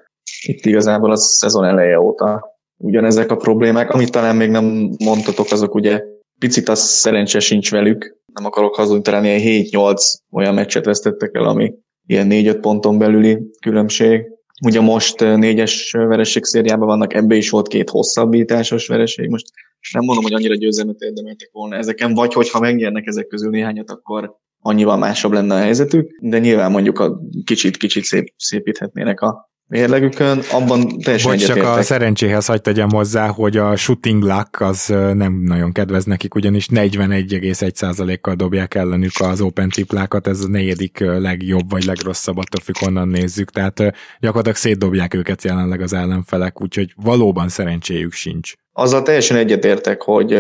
[0.46, 3.90] itt igazából a szezon eleje óta ugyanezek a problémák.
[3.90, 6.02] Amit talán még nem mondtatok, azok ugye
[6.40, 8.18] picit az szerencse sincs velük.
[8.34, 11.74] Nem akarok hazudni, talán ilyen 7-8 olyan meccset vesztettek el, ami
[12.06, 14.26] ilyen 4-5 ponton belüli különbség.
[14.66, 19.30] Ugye most négyes vereség szériában vannak, ebbe is volt két hosszabbításos vereség.
[19.30, 19.46] Most
[19.94, 24.36] nem mondom, hogy annyira győzelmet érdemeltek volna ezeken, vagy hogyha megnyernek ezek közül néhányat, akkor
[24.60, 30.88] annyival másabb lenne a helyzetük, de nyilván mondjuk a kicsit-kicsit szép, szépíthetnének a mérlegükön, abban
[30.88, 35.72] teljesen Bocs, csak a szerencséhez hagyd tegyem hozzá, hogy a shooting luck az nem nagyon
[35.72, 42.38] kedvez nekik, ugyanis 41,1%-kal dobják ellenük az open triplákat, ez a negyedik legjobb vagy legrosszabb,
[42.38, 43.80] attól függ, honnan nézzük, tehát
[44.20, 48.54] gyakorlatilag szétdobják őket jelenleg az ellenfelek, úgyhogy valóban szerencséjük sincs.
[48.74, 50.34] Azzal teljesen egyetértek, hogy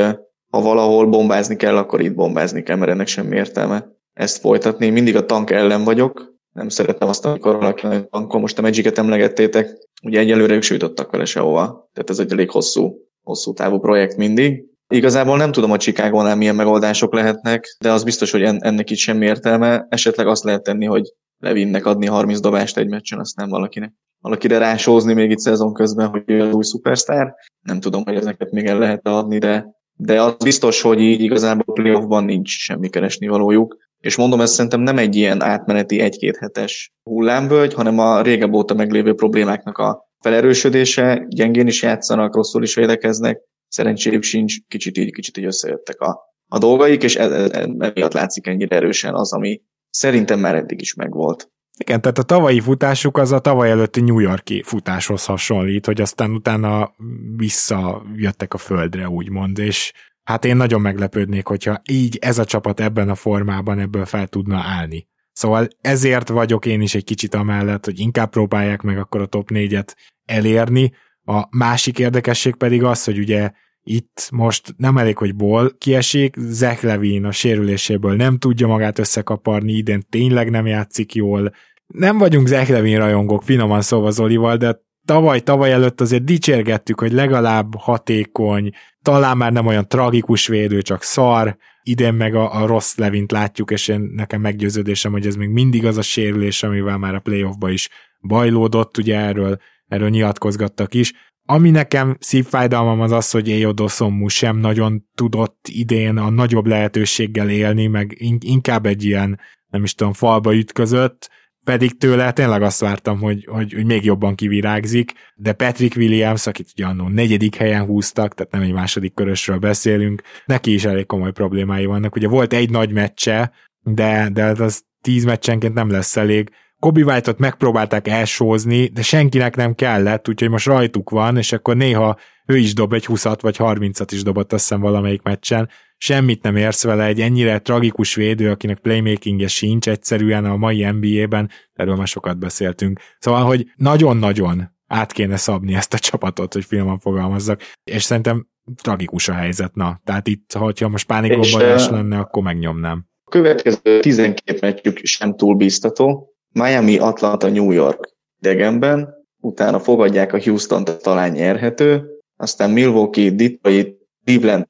[0.49, 4.89] ha valahol bombázni kell, akkor itt bombázni kell, mert ennek semmi értelme ezt folytatni.
[4.89, 9.77] Mindig a tank ellen vagyok, nem szeretem azt, amikor valaki tankol, most a Magic-et emlegettétek,
[10.03, 12.93] ugye egyelőre ők jutottak vele sehova, tehát ez egy elég hosszú,
[13.23, 14.63] hosszú távú projekt mindig.
[14.93, 19.25] Igazából nem tudom, a Chicagónál milyen megoldások lehetnek, de az biztos, hogy ennek itt semmi
[19.25, 19.85] értelme.
[19.89, 21.03] Esetleg azt lehet tenni, hogy
[21.39, 23.93] Levinnek adni 30 dobást egy meccsen, azt nem valakinek.
[24.19, 27.33] Valakire rásózni még itt szezon közben, hogy ő az új szupersztár.
[27.61, 31.73] Nem tudom, hogy ezeket még el lehet adni, de, de az biztos, hogy így igazából
[31.73, 33.77] playoffban nincs semmi keresni valójuk.
[34.07, 38.73] És mondom, ez szerintem nem egy ilyen átmeneti egy-két hetes hullámvölgy, hanem a régebb óta
[38.73, 45.37] meglévő problémáknak a felerősödése, gyengén is játszanak, rosszul is védekeznek, szerencséjük sincs, kicsit így, kicsit
[45.37, 49.61] így összejöttek a, a dolgaik, és emiatt e, e, e, látszik ennyire erősen az, ami
[49.89, 51.49] szerintem már eddig is megvolt.
[51.77, 56.31] Igen, tehát a tavalyi futásuk az a tavaly előtti New Yorki futáshoz hasonlít, hogy aztán
[56.31, 56.93] utána
[57.35, 59.93] visszajöttek a földre, úgymond, és
[60.27, 64.57] hát én nagyon meglepődnék, hogyha így ez a csapat ebben a formában ebből fel tudna
[64.57, 65.07] állni.
[65.31, 69.49] Szóval ezért vagyok én is egy kicsit amellett, hogy inkább próbálják meg akkor a top
[69.53, 70.91] 4-et elérni.
[71.23, 73.51] A másik érdekesség pedig az, hogy ugye
[73.83, 79.73] itt most nem elég, hogy ból kiesik, Zach Levin a sérüléséből nem tudja magát összekaparni,
[79.73, 81.53] idén tényleg nem játszik jól.
[81.85, 87.11] Nem vagyunk Zach Levin rajongók, finoman szóval Zolival, de tavaly, tavaly előtt azért dicsérgettük, hogy
[87.11, 88.69] legalább hatékony,
[89.01, 93.71] talán már nem olyan tragikus védő, csak szar, idén meg a, a rossz Levint látjuk,
[93.71, 97.69] és én nekem meggyőződésem, hogy ez még mindig az a sérülés, amivel már a playoffba
[97.69, 97.89] is
[98.21, 101.13] bajlódott, ugye erről, erről nyilatkozgattak is.
[101.45, 107.49] Ami nekem szívfájdalmam az az, hogy Éjodó Szommu sem nagyon tudott idén a nagyobb lehetőséggel
[107.49, 109.39] élni, meg inkább egy ilyen,
[109.69, 111.29] nem is tudom, falba ütközött,
[111.67, 116.69] pedig tőle tényleg azt vártam, hogy, hogy, hogy még jobban kivirágzik, de Patrick Williams, akit
[116.73, 121.31] ugye annó negyedik helyen húztak, tehát nem egy második körösről beszélünk, neki is elég komoly
[121.31, 122.15] problémái vannak.
[122.15, 123.51] Ugye volt egy nagy meccse,
[123.81, 126.49] de, de az tíz meccsenként nem lesz elég.
[126.79, 132.17] Kobe White-ot megpróbálták elsózni, de senkinek nem kellett, úgyhogy most rajtuk van, és akkor néha
[132.45, 136.55] ő is dob egy 20 vagy 30-at is dobott azt hiszem valamelyik meccsen, semmit nem
[136.55, 142.07] érsz vele, egy ennyire tragikus védő, akinek playmakingje sincs egyszerűen a mai NBA-ben, erről már
[142.07, 142.99] sokat beszéltünk.
[143.19, 148.47] Szóval, hogy nagyon-nagyon át kéne szabni ezt a csapatot, hogy filmen fogalmazzak, és szerintem
[148.81, 150.01] tragikus a helyzet, na.
[150.03, 153.05] Tehát itt, ha most pánikgombolás lenne, akkor megnyomnám.
[153.23, 156.33] A következő 12 meccsük sem túl biztató.
[156.51, 162.05] Miami, Atlanta, New York idegenben, utána fogadják a Houston-t, talán nyerhető,
[162.37, 164.67] aztán Milwaukee, Detroit, Cleveland,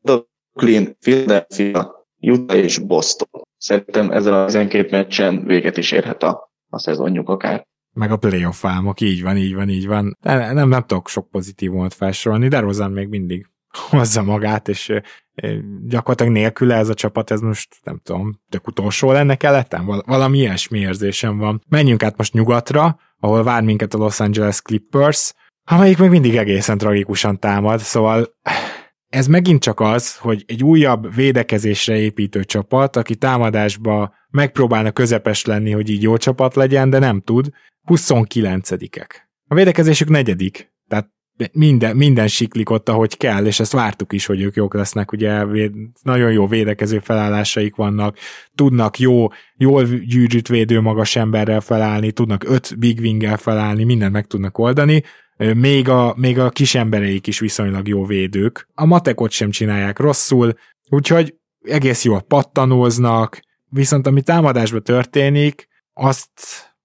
[0.57, 3.41] Brooklyn, Philadelphia, Utah és Boston.
[3.57, 7.67] Szerintem ezzel a 12 meccsen véget is érhet a, a szezonjuk akár.
[7.93, 10.17] Meg a playoff álmok, így van, így van, így van.
[10.21, 13.47] Nem, nem, nem tudok sok pozitívumot felsorolni, de Rozan még mindig
[13.89, 14.93] hozza magát, és
[15.85, 19.85] gyakorlatilag nélküle ez a csapat, ez most nem tudom, tök utolsó lenne keleten?
[19.85, 21.61] Val- valami ilyesmi érzésem van.
[21.69, 26.77] Menjünk át most nyugatra, ahol vár minket a Los Angeles Clippers, amelyik még mindig egészen
[26.77, 28.35] tragikusan támad, szóval
[29.09, 35.71] ez megint csak az, hogy egy újabb védekezésre építő csapat, aki támadásba megpróbálna közepes lenni,
[35.71, 37.49] hogy így jó csapat legyen, de nem tud,
[37.87, 39.09] 29-ek.
[39.47, 41.09] A védekezésük negyedik, tehát
[41.51, 45.43] minden, minden siklik ott, ahogy kell, és ezt vártuk is, hogy ők jók lesznek, ugye
[46.01, 48.17] nagyon jó védekező felállásaik vannak,
[48.55, 54.27] tudnak jó, jól gyűrűt védő magas emberrel felállni, tudnak öt big wing felállni, mindent meg
[54.27, 55.03] tudnak oldani,
[55.37, 58.67] még a, még a kis embereik is viszonylag jó védők.
[58.73, 60.53] A matekot sem csinálják rosszul,
[60.89, 66.29] úgyhogy egész jól pattanóznak, viszont ami támadásban történik, azt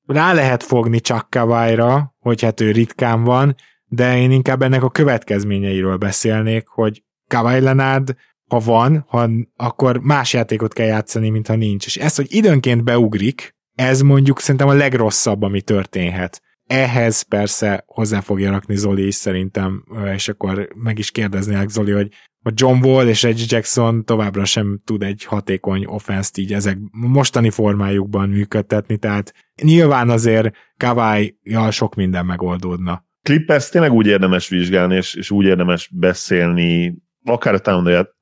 [0.06, 4.90] rá lehet fogni csak Kawai-ra, hogy hát ő ritkán van, de én inkább ennek a
[4.90, 8.14] következményeiről beszélnék, hogy Kawai Leonard,
[8.48, 11.86] ha van, ha, akkor más játékot kell játszani, mint ha nincs.
[11.86, 16.42] És ez, hogy időnként beugrik, ez mondjuk szerintem a legrosszabb, ami történhet.
[16.72, 22.08] Ehhez persze hozzá fogja rakni Zoli is szerintem, és akkor meg is kérdeznélek Zoli, hogy
[22.42, 27.50] a John Wall és Reggie Jackson továbbra sem tud egy hatékony offenszt így ezek mostani
[27.50, 31.38] formájukban működtetni, tehát nyilván azért kawai
[31.70, 33.04] sok minden megoldódna.
[33.22, 37.58] Clippers tényleg úgy érdemes vizsgálni, és, és úgy érdemes beszélni, akár a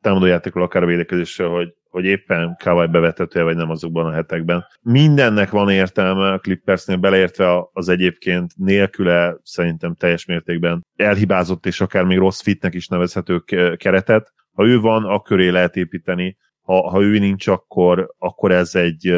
[0.01, 4.67] támadójátékról, akár a védekezésről, hogy hogy éppen Kawai bevethető vagy nem azokban a hetekben.
[4.81, 12.05] Mindennek van értelme a Clippersnél, beleértve az egyébként nélküle szerintem teljes mértékben elhibázott és akár
[12.05, 13.39] még rossz fitnek is nevezhető
[13.77, 14.33] keretet.
[14.53, 19.17] Ha ő van, akkor lehet építeni, ha, ha ő nincs, akkor, akkor ez egy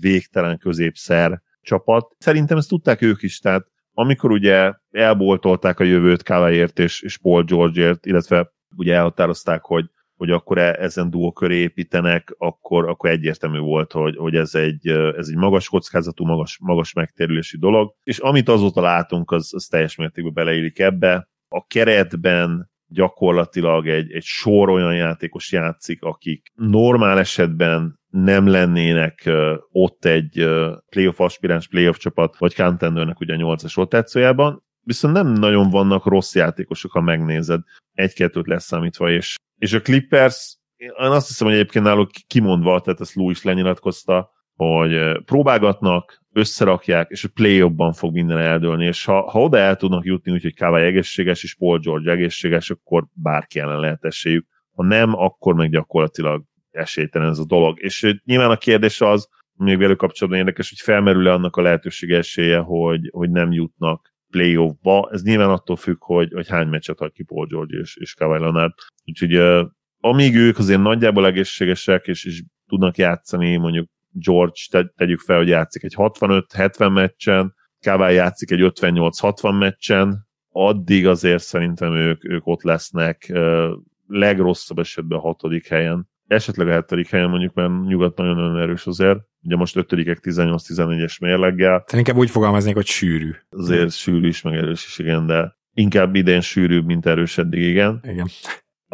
[0.00, 2.14] végtelen középszer csapat.
[2.18, 7.42] Szerintem ezt tudták ők is, tehát amikor ugye elboltolták a jövőt Kawaiért és, és Paul
[7.42, 9.84] Georgeért, illetve ugye elhatározták, hogy
[10.22, 14.88] hogy akkor e, ezen duó köré építenek, akkor, akkor egyértelmű volt, hogy, hogy ez, egy,
[14.88, 19.96] ez egy magas kockázatú, magas, magas megtérülési dolog, és amit azóta látunk, az, az teljes
[19.96, 21.28] mértékben beleillik ebbe.
[21.48, 29.30] A keretben gyakorlatilag egy, egy sor olyan játékos játszik, akik normál esetben nem lennének
[29.72, 30.48] ott egy
[30.88, 36.34] playoff aspiráns, playoff csapat, vagy contendernek ugye a 8-as rotációjában, viszont nem nagyon vannak rossz
[36.34, 37.60] játékosok, ha megnézed,
[37.92, 43.14] egy-kettőt leszámítva, és, és a Clippers, én azt hiszem, hogy egyébként náluk kimondva, tehát ezt
[43.14, 49.40] Lou is lenyilatkozta, hogy próbálgatnak, összerakják, és a play fog minden eldőlni, és ha, ha
[49.40, 54.04] oda el tudnak jutni, úgyhogy Kawai egészséges, és Paul George egészséges, akkor bárki ellen lehet
[54.04, 54.46] esélyük.
[54.74, 57.82] Ha nem, akkor meg gyakorlatilag esélytelen ez a dolog.
[57.82, 62.58] És nyilván a kérdés az, még velük kapcsolatban érdekes, hogy felmerül-e annak a lehetőség esélye,
[62.58, 65.08] hogy, hogy nem jutnak playoffba.
[65.12, 68.38] Ez nyilván attól függ, hogy, hogy hány meccset hagy ki Paul George és, és Kawhi
[68.38, 68.72] Leonard.
[69.04, 69.66] Úgyhogy uh,
[70.00, 75.48] amíg ők azért nagyjából egészségesek, és, és tudnak játszani, mondjuk George, te, tegyük fel, hogy
[75.48, 82.62] játszik egy 65-70 meccsen, Kawhi játszik egy 58-60 meccsen, addig azért szerintem ők, ők ott
[82.62, 83.70] lesznek uh,
[84.06, 86.10] legrosszabb esetben a hatodik helyen.
[86.26, 91.84] Esetleg a hetedik helyen mondjuk, mert nyugat nagyon-nagyon erős azért, ugye most ötödikek 18-14-es mérleggel.
[91.86, 93.30] Te inkább úgy fogalmaznék, hogy sűrű.
[93.50, 98.00] Azért sűrű is, meg erős is, igen, de inkább idén sűrűbb, mint erős eddig, igen.
[98.08, 98.28] Igen.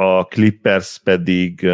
[0.01, 1.67] A Clippers pedig,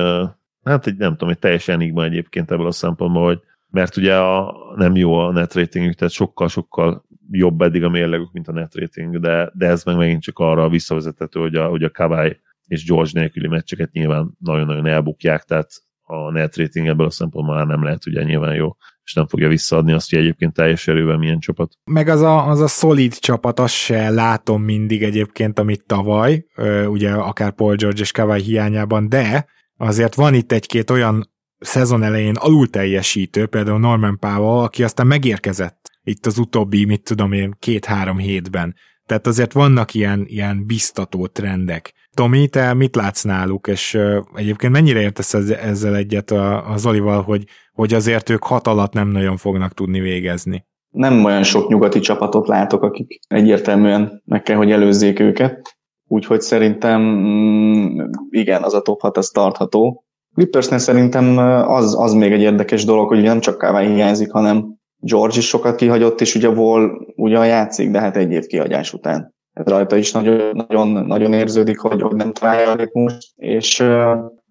[0.63, 4.55] hát egy, nem tudom, egy teljes enigma egyébként ebből a szempontból, hogy mert ugye a,
[4.77, 9.21] nem jó a net ratingük, tehát sokkal-sokkal jobb eddig a mérlegük, mint a net rating,
[9.21, 13.11] de, de ez meg megint csak arra visszavezethető, hogy a, hogy a Kawai és George
[13.13, 15.71] nélküli meccseket nyilván nagyon-nagyon elbukják, tehát
[16.03, 19.49] a net rating ebből a szempontból már nem lehet ugye nyilván jó, és nem fogja
[19.49, 21.73] visszaadni azt, hogy egyébként teljes erővel milyen csapat.
[21.85, 26.45] Meg az a, az a szolid csapat, azt se látom mindig egyébként, amit tavaly,
[26.87, 32.35] ugye akár Paul George és Kawai hiányában, de azért van itt egy-két olyan szezon elején
[32.35, 38.19] alul teljesítő, például Norman Powell, aki aztán megérkezett itt az utóbbi, mit tudom én, két-három
[38.19, 38.75] hétben.
[39.07, 41.93] Tehát azért vannak ilyen, ilyen biztató trendek.
[42.15, 43.99] Tomi, te mit látsz náluk, és
[44.35, 49.09] egyébként mennyire értesz ezzel egyet a, a Zolival, hogy, hogy azért ők hat alatt nem
[49.09, 50.67] nagyon fognak tudni végezni?
[50.91, 57.03] Nem olyan sok nyugati csapatot látok, akik egyértelműen meg kell, hogy előzzék őket, úgyhogy szerintem
[57.03, 60.05] mm, igen, az a top 6 az tartható.
[60.35, 65.39] Clippersnél szerintem az, az még egy érdekes dolog, hogy nem csak Kává hiányzik, hanem George
[65.39, 69.67] is sokat kihagyott, és ugye Wall ugyan játszik, de hát egy év kihagyás után ez
[69.67, 73.85] rajta is nagyon, nagyon, nagyon érződik, hogy, hogy nem találja a ritmust, és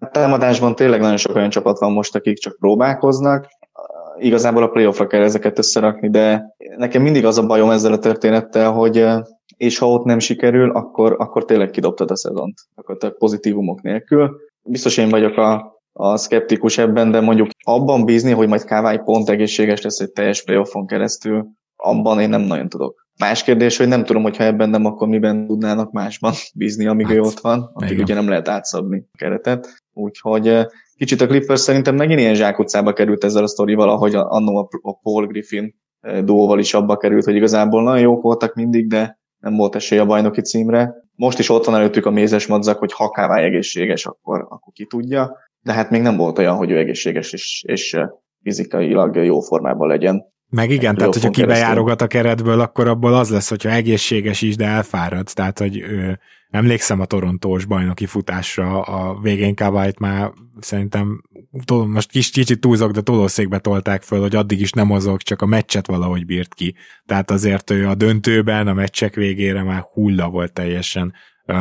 [0.04, 3.46] a támadásban tényleg nagyon sok olyan csapat van most, akik csak próbálkoznak,
[4.18, 8.72] igazából a playoffra kell ezeket összerakni, de nekem mindig az a bajom ezzel a történettel,
[8.72, 9.06] hogy
[9.56, 14.36] és ha ott nem sikerül, akkor, akkor tényleg kidobtad a szezont, akkor a pozitívumok nélkül.
[14.62, 19.28] Biztos én vagyok a, a szkeptikus ebben, de mondjuk abban bízni, hogy majd Kávály pont
[19.28, 23.03] egészséges lesz egy teljes playoffon keresztül, abban én nem nagyon tudok.
[23.18, 27.06] Más kérdés, hogy nem tudom, hogy ha ebben nem, akkor miben tudnának másban bízni, amíg
[27.06, 29.82] hát, ő ott van, addig ugye nem lehet átszabni a keretet.
[29.92, 30.64] Úgyhogy eh,
[30.96, 35.26] kicsit a Clippers szerintem megint ilyen zsákutcába került ezzel a sztorival, ahogy annó a Paul
[35.26, 39.74] Griffin eh, duóval is abba került, hogy igazából nagyon jók voltak mindig, de nem volt
[39.74, 40.94] esély a bajnoki címre.
[41.14, 44.86] Most is ott van előttük a mézes madzak, hogy ha Kávály egészséges, akkor, akkor ki
[44.86, 48.08] tudja, de hát még nem volt olyan, hogy ő egészséges és, és eh,
[48.42, 50.32] fizikailag jó formában legyen.
[50.54, 54.64] Meg igen, tehát hogyha kibejárogat a keretből, akkor abból az lesz, hogyha egészséges is, de
[54.66, 55.28] elfárad.
[55.32, 56.18] Tehát, hogy ő,
[56.50, 61.22] emlékszem a torontós bajnoki futásra, a végén Kavajt már szerintem
[61.86, 65.46] most kis, kicsit túlzok, de tolószékbe tolták föl, hogy addig is nem mozog, csak a
[65.46, 66.74] meccset valahogy bírt ki.
[67.06, 71.12] Tehát azért ő a döntőben, a meccsek végére már hulla volt teljesen.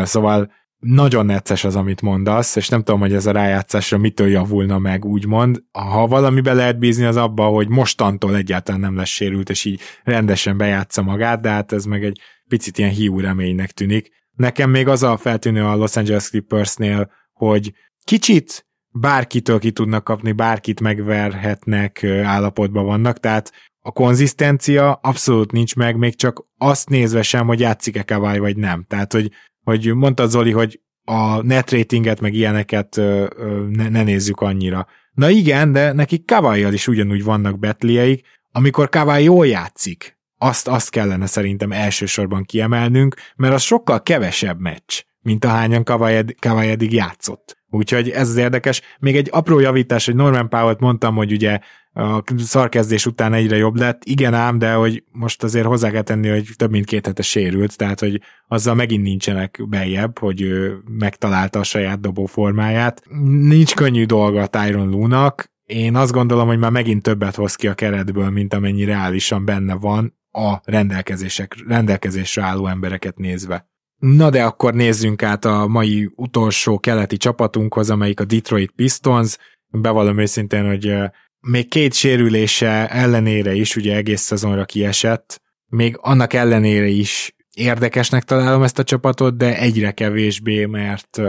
[0.04, 0.52] Szóval
[0.84, 5.06] nagyon necces az, amit mondasz, és nem tudom, hogy ez a rájátszásra mitől javulna meg,
[5.06, 5.64] úgymond.
[5.72, 10.58] Ha valamibe lehet bízni, az abba, hogy mostantól egyáltalán nem lesz sérült, és így rendesen
[10.58, 14.10] bejátsza magát, de hát ez meg egy picit ilyen hiú reménynek tűnik.
[14.32, 17.74] Nekem még az a feltűnő a Los Angeles Clippersnél, hogy
[18.04, 23.52] kicsit bárkitől ki tudnak kapni, bárkit megverhetnek állapotban vannak, tehát
[23.86, 28.86] a konzisztencia abszolút nincs meg, még csak azt nézve sem, hogy játszik-e Kawai vagy nem.
[28.88, 29.32] Tehát, hogy
[29.64, 33.26] hogy mondta Zoli, hogy a net ratinget, meg ilyeneket ö,
[33.70, 34.88] ne, ne nézzük annyira.
[35.14, 40.90] Na igen, de nekik kawai is ugyanúgy vannak betlieik, amikor Kawai jól játszik, azt, azt
[40.90, 47.58] kellene szerintem elsősorban kiemelnünk, mert az sokkal kevesebb meccs, mint ahányan Kawai eddig játszott.
[47.74, 48.82] Úgyhogy ez az érdekes.
[49.00, 51.60] Még egy apró javítás, hogy Norman Powell-t mondtam, hogy ugye
[51.94, 54.04] a szarkezdés után egyre jobb lett.
[54.04, 57.78] Igen ám, de hogy most azért hozzá kell tenni, hogy több mint két hete sérült,
[57.78, 63.04] tehát hogy azzal megint nincsenek beljebb, hogy ő megtalálta a saját dobó formáját.
[63.26, 67.68] Nincs könnyű dolga a Tyron Lunak, én azt gondolom, hogy már megint többet hoz ki
[67.68, 73.72] a keretből, mint amennyi reálisan benne van a rendelkezések, rendelkezésre álló embereket nézve.
[74.00, 79.38] Na de akkor nézzünk át a mai utolsó keleti csapatunkhoz, amelyik a Detroit Pistons.
[79.68, 80.96] Bevallom őszintén, hogy
[81.40, 88.64] még két sérülése ellenére is, ugye egész szezonra kiesett, még annak ellenére is érdekesnek találom
[88.64, 91.22] ezt a csapatot, de egyre kevésbé, mert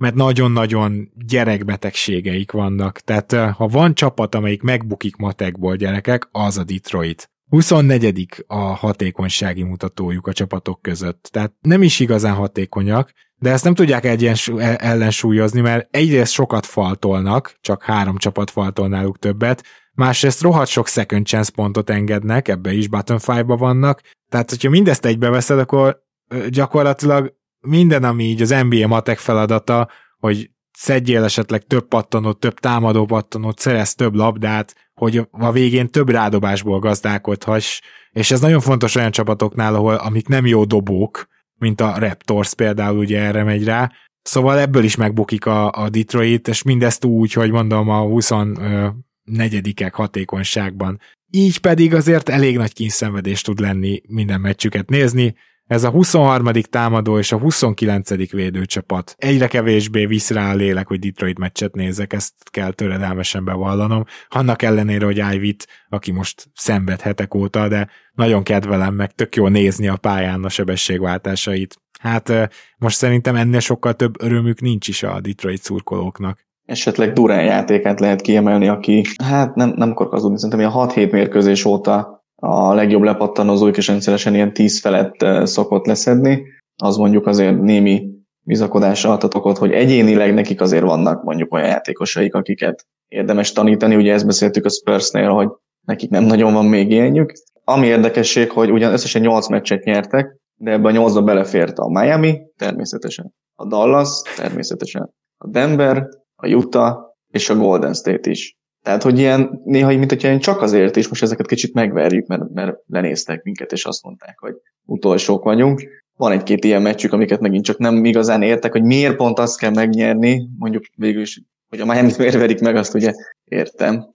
[0.00, 3.00] mert nagyon-nagyon gyerekbetegségeik vannak.
[3.00, 7.30] Tehát ha van csapat, amelyik megbukik matekból gyerekek, az a Detroit.
[7.50, 8.44] 24.
[8.46, 11.28] a hatékonysági mutatójuk a csapatok között.
[11.32, 16.66] Tehát nem is igazán hatékonyak, de ezt nem tudják egyensú- e- ellensúlyozni, mert egyrészt sokat
[16.66, 22.72] faltolnak, csak három csapat faltol náluk többet, másrészt rohadt sok second chance pontot engednek, ebbe
[22.72, 26.02] is bottom five-ba vannak, tehát hogyha mindezt egybeveszed, akkor
[26.48, 29.88] gyakorlatilag minden, ami így az NBA matek feladata,
[30.18, 36.08] hogy szedjél esetleg több pattanót, több támadó pattanót, szerez több labdát, hogy a végén több
[36.08, 37.80] rádobásból gazdálkodhass,
[38.10, 41.26] és ez nagyon fontos olyan csapatoknál, ahol amik nem jó dobók,
[41.58, 43.90] mint a Raptors például ugye erre megy rá,
[44.22, 51.00] szóval ebből is megbukik a, a Detroit, és mindezt úgy, hogy mondom a 24 hatékonyságban.
[51.30, 55.34] Így pedig azért elég nagy kínszenvedés tud lenni minden meccsüket nézni,
[55.70, 56.50] ez a 23.
[56.70, 58.30] támadó és a 29.
[58.32, 59.14] védőcsapat.
[59.18, 64.04] Egyre kevésbé visz rá a lélek, hogy Detroit meccset nézek, ezt kell töredelmesen bevallanom.
[64.28, 69.48] Annak ellenére, hogy Ivy-t, aki most szenved hetek óta, de nagyon kedvelem, meg tök jó
[69.48, 71.76] nézni a pályán a sebességváltásait.
[72.00, 72.32] Hát
[72.78, 78.20] most szerintem ennél sokkal több örömük nincs is a Detroit szurkolóknak esetleg Durán játékát lehet
[78.20, 83.76] kiemelni, aki hát nem, nem akarok azudni, szerintem a 6-7 mérkőzés óta a legjobb lepattanozóik
[83.76, 86.42] is rendszeresen ilyen 10 felett szokott leszedni,
[86.82, 88.08] az mondjuk azért némi
[88.40, 94.12] bizakodásra adhat okot, hogy egyénileg nekik azért vannak mondjuk olyan játékosaik, akiket érdemes tanítani, ugye
[94.12, 95.48] ezt beszéltük a Spursnél, hogy
[95.86, 97.32] nekik nem nagyon van még ilyenjük.
[97.64, 102.40] Ami érdekesség, hogy ugyan összesen 8 meccset nyertek, de ebben a 8 belefért a Miami,
[102.56, 106.98] természetesen a Dallas, természetesen a Denver, a Utah
[107.32, 108.58] és a Golden State is.
[108.82, 112.76] Tehát, hogy ilyen, néha, mint hogyha csak azért is most ezeket kicsit megverjük, mert, mert
[112.86, 114.54] lenéztek minket, és azt mondták, hogy
[114.84, 115.82] utolsók vagyunk.
[116.16, 119.70] Van egy-két ilyen meccsük, amiket megint csak nem igazán értek, hogy miért pont azt kell
[119.70, 123.12] megnyerni, mondjuk végül is, hogy a Miami-t miért verik meg, azt ugye
[123.44, 124.12] értem,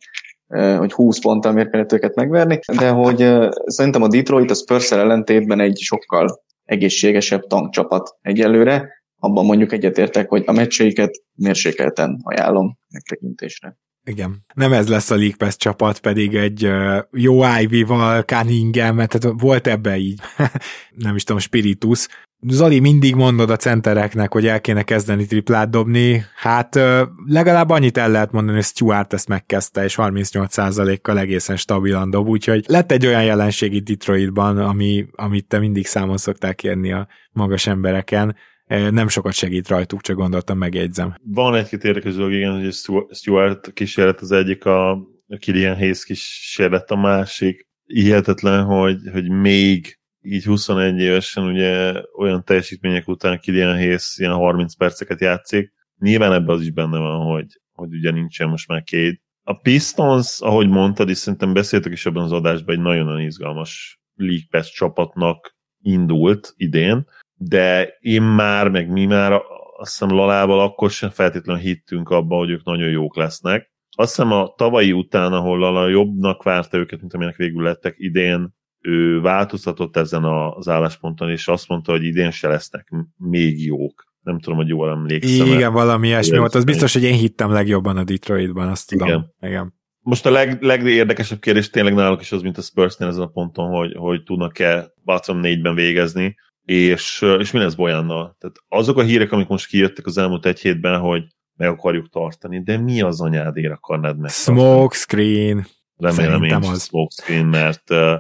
[0.78, 3.18] hogy 20 ponttal miért kellett őket megverni, de hogy
[3.66, 10.44] szerintem a Detroit a spurs ellentétben egy sokkal egészségesebb tankcsapat egyelőre, abban mondjuk egyetértek, hogy
[10.46, 13.78] a meccseiket mérsékelten ajánlom megtekintésre.
[14.06, 14.46] Igen.
[14.54, 19.68] Nem ez lesz a League Pass csapat, pedig egy uh, jó Ivy-val, Cunningham, tehát volt
[19.68, 20.20] ebbe így,
[21.06, 22.08] nem is tudom, spiritus.
[22.48, 26.80] Zoli, mindig mondod a centereknek, hogy el kéne kezdeni triplát dobni, hát
[27.26, 32.66] legalább annyit el lehet mondani, hogy Stuart ezt megkezdte, és 38%-kal egészen stabilan dob, úgyhogy
[32.68, 37.68] lett egy olyan jelenség itt Detroitban, ami, amit te mindig számon szoktál kérni a magas
[37.68, 38.36] embereken,
[38.68, 41.16] nem sokat segít rajtuk, csak gondoltam, megjegyzem.
[41.24, 42.74] Van egy-két érdekes dolog, igen, hogy
[43.12, 45.08] Stuart kísérlet az egyik, a
[45.40, 47.68] Kilian Hayes kísérlet a másik.
[47.86, 54.76] Hihetetlen, hogy, hogy még így 21 évesen ugye olyan teljesítmények után Kilian Hayes ilyen 30
[54.76, 55.74] perceket játszik.
[56.00, 59.22] Nyilván ebben az is benne van, hogy, hogy ugye nincsen most már két.
[59.44, 64.46] A Pistons, ahogy mondtad, és szerintem beszéltek is ebben az adásban, egy nagyon-nagyon izgalmas League
[64.50, 67.06] Pass csapatnak indult idén
[67.38, 69.32] de én már, meg mi már
[69.78, 73.74] azt hiszem Lalával akkor sem feltétlenül hittünk abba, hogy ők nagyon jók lesznek.
[73.98, 78.54] Azt hiszem a tavalyi után, ahol Lala jobbnak várta őket, mint amilyenek végül lettek idén,
[78.82, 84.04] ő változtatott ezen az állásponton, és azt mondta, hogy idén se lesznek még jók.
[84.22, 85.48] Nem tudom, hogy jól emlékszem.
[85.48, 86.56] Igen, valami ilyesmi volt.
[86.56, 89.08] Az biztos, hogy én hittem legjobban a Detroitban, azt tudom.
[89.08, 89.34] Igen.
[89.40, 89.74] Igen.
[90.00, 93.70] Most a leg, legérdekesebb kérdés tényleg náluk is az, mint a Spursnél ezen a ponton,
[93.70, 96.36] hogy, hogy tudnak-e bottom négyben végezni
[96.66, 98.36] és, és mi lesz Bolyánnal?
[98.40, 101.24] Tehát azok a hírek, amik most kijöttek az elmúlt egy hétben, hogy
[101.56, 104.32] meg akarjuk tartani, de mi az anyádért akarnád meg?
[104.32, 105.66] Smoke screen.
[105.98, 106.84] Remélem én az.
[106.84, 108.16] smoke screen, mert uh,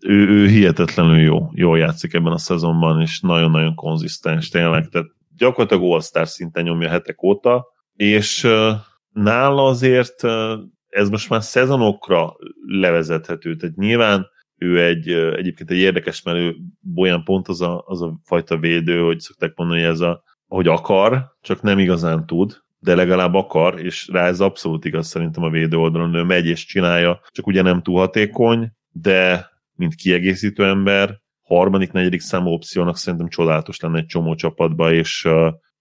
[0.00, 6.02] ő, ő hihetetlenül jó, jól játszik ebben a szezonban, és nagyon-nagyon konzisztens tényleg, tehát gyakorlatilag
[6.14, 8.70] all szinten nyomja hetek óta, és uh,
[9.12, 10.52] nála azért uh,
[10.88, 12.32] ez most már szezonokra
[12.66, 14.26] levezethető, tehát nyilván
[14.62, 16.56] ő egy, egyébként egy érdekes, mert ő
[16.96, 20.68] olyan pont az a, az a fajta védő, hogy szokták mondani, hogy ez a, hogy
[20.68, 25.50] akar, csak nem igazán tud, de legalább akar, és rá ez abszolút igaz szerintem a
[25.50, 31.20] védő oldalon, ő megy és csinálja, csak ugye nem túl hatékony, de mint kiegészítő ember,
[31.42, 35.28] harmadik, negyedik számú opciónak szerintem csodálatos lenne egy csomó csapatba, és,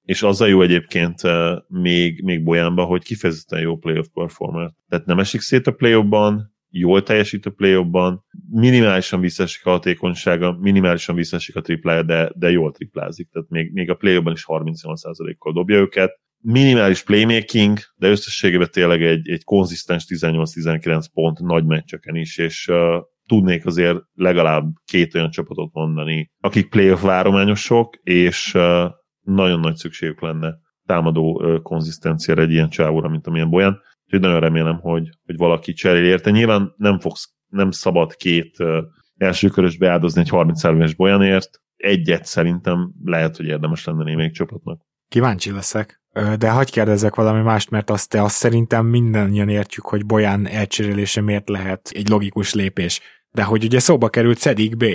[0.03, 1.21] és az a jó egyébként
[1.67, 4.71] még, még Bolyánban, hogy kifejezetten jó playoff performer.
[4.89, 11.15] Tehát nem esik szét a playoffban, jól teljesít a playoffban, minimálisan visszaesik a hatékonysága, minimálisan
[11.15, 15.77] visszaesik a triplája, de, de jól triplázik, tehát még, még a playoffban is 38%-kal dobja
[15.77, 16.19] őket.
[16.43, 22.77] Minimális playmaking, de összességében tényleg egy, egy konzisztens 18-19 pont nagy meccseken is, és uh,
[23.25, 28.91] tudnék azért legalább két olyan csapatot mondani, akik playoff várományosok, és uh,
[29.21, 30.53] nagyon nagy szükségük lenne
[30.85, 33.81] támadó uh, konzisztenciára egy ilyen csávóra, mint amilyen Boyan.
[34.11, 36.29] Úgyhogy nagyon remélem, hogy, hogy valaki cserél érte.
[36.29, 38.77] Nyilván nem fogsz, nem szabad két uh,
[39.17, 41.61] első körös beáldozni egy 33 éves Boyanért.
[41.75, 44.81] Egyet szerintem lehet, hogy érdemes lenne némelyik csapatnak.
[45.07, 46.01] Kíváncsi leszek.
[46.37, 51.21] De hagyj kérdezzek valami mást, mert azt, te azt szerintem mindannyian értjük, hogy Boyan elcserélése
[51.21, 53.01] miért lehet egy logikus lépés.
[53.29, 54.85] De hogy ugye szóba került Szedik B,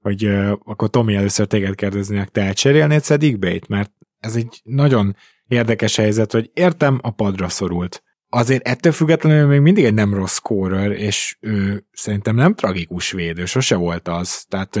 [0.00, 3.68] hogy uh, akkor Tomi először téged kérdeznének, te elcserélnéd Szedik B-t?
[3.68, 5.16] Mert ez egy nagyon
[5.46, 8.04] érdekes helyzet, hogy értem, a padra szorult.
[8.36, 13.44] Azért ettől függetlenül még mindig egy nem rossz scorer, és ő szerintem nem tragikus védő,
[13.44, 14.78] sose volt az, tehát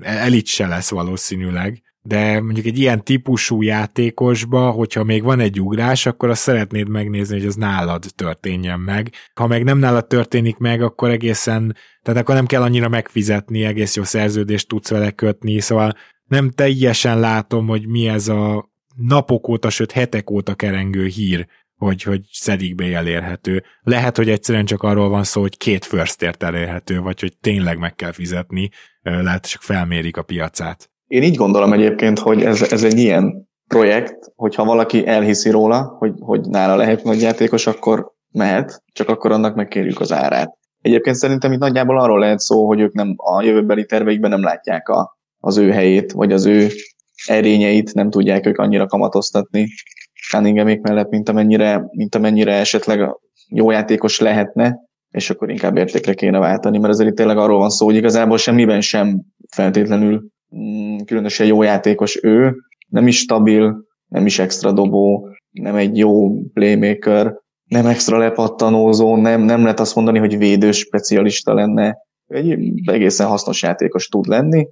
[0.00, 6.06] elit se lesz valószínűleg de mondjuk egy ilyen típusú játékosba, hogyha még van egy ugrás,
[6.06, 9.10] akkor azt szeretnéd megnézni, hogy az nálad történjen meg.
[9.34, 13.96] Ha meg nem nálad történik meg, akkor egészen, tehát akkor nem kell annyira megfizetni, egész
[13.96, 15.92] jó szerződést tudsz vele kötni, szóval
[16.24, 21.46] nem teljesen látom, hogy mi ez a napok óta, sőt hetek óta kerengő hír,
[21.76, 23.62] hogy, hogy szedikbe elérhető.
[23.82, 27.94] Lehet, hogy egyszerűen csak arról van szó, hogy két first elérhető, vagy hogy tényleg meg
[27.94, 28.70] kell fizetni,
[29.02, 30.90] lehet, csak felmérik a piacát.
[31.06, 36.12] Én így gondolom egyébként, hogy ez, ez egy ilyen projekt, hogyha valaki elhiszi róla, hogy,
[36.18, 40.58] hogy nála lehet nagy játékos, akkor mehet, csak akkor annak megkérjük az árát.
[40.80, 44.88] Egyébként szerintem itt nagyjából arról lehet szó, hogy ők nem a jövőbeli terveikben nem látják
[44.88, 46.68] a, az ő helyét, vagy az ő
[47.26, 49.68] erényeit nem tudják ők annyira kamatoztatni
[50.30, 53.16] Cunningamék mellett, mint amennyire, mint amennyire esetleg
[53.48, 54.76] jó játékos lehetne,
[55.10, 58.38] és akkor inkább értékre kéne váltani, mert azért itt tényleg arról van szó, hogy igazából
[58.38, 62.54] semmiben sem feltétlenül Mm, különösen jó játékos ő,
[62.88, 69.40] nem is stabil, nem is extra dobó, nem egy jó playmaker, nem extra lepattanózó, nem,
[69.40, 71.96] nem lehet azt mondani, hogy védő specialista lenne,
[72.26, 74.68] egy egészen hasznos játékos tud lenni,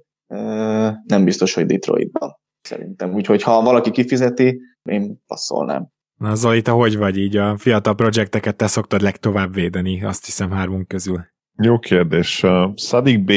[1.03, 3.13] nem biztos, hogy Detroitban szerintem.
[3.13, 5.87] Úgyhogy ha valaki kifizeti, én passzolnám.
[6.17, 7.37] Na Zoli, te hogy vagy így?
[7.37, 11.25] A fiatal projekteket te szoktad legtovább védeni, azt hiszem hármunk közül.
[11.57, 12.45] Jó kérdés.
[12.75, 13.29] Sadik B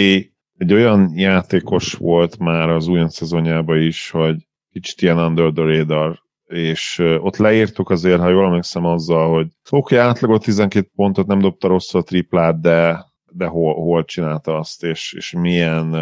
[0.59, 4.37] egy olyan játékos volt már az újon szezonjában is, hogy
[4.73, 9.95] kicsit ilyen under the radar, és ott leírtuk azért, ha jól emlékszem azzal, hogy oké,
[9.95, 14.85] okay, átlagot 12 pontot, nem dobta rossz a triplát, de, de hol, hol csinálta azt,
[14.85, 15.97] és, és milyen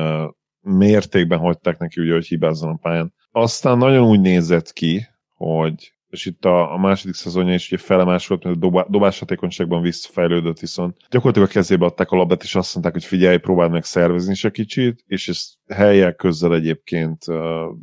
[0.60, 3.14] mértékben hagyták neki, ugye, hogy hibázzon a pályán.
[3.30, 5.06] Aztán nagyon úgy nézett ki,
[5.36, 10.58] hogy és itt a, a második szezonja is ugye felemásolt, mert a dobá, dobáshatékonyságban visszafejlődött,
[10.58, 14.32] viszont gyakorlatilag a kezébe adták a labdát, és azt mondták, hogy figyelj, próbáld meg szervezni
[14.32, 17.36] is egy kicsit, és ezt helyek közel egyébként uh,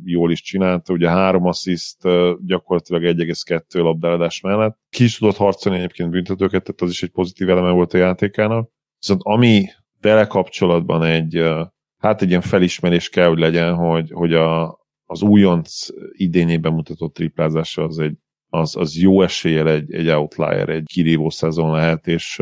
[0.04, 4.78] jól is csinálta, ugye három assziszt uh, gyakorlatilag 1,2 labdáladás mellett.
[4.90, 8.70] Ki is tudott harcolni egyébként büntetőket, tehát az is egy pozitív eleme volt a játékának.
[8.98, 9.66] Viszont ami
[10.00, 11.60] vele kapcsolatban egy, uh,
[11.98, 17.82] hát egy ilyen felismerés kell, hogy legyen, hogy, hogy a, az újonc idényében mutatott triplázása
[17.82, 18.16] az egy
[18.54, 22.40] az, az jó eséllyel egy, egy outlier, egy kirívó szezon lehet, és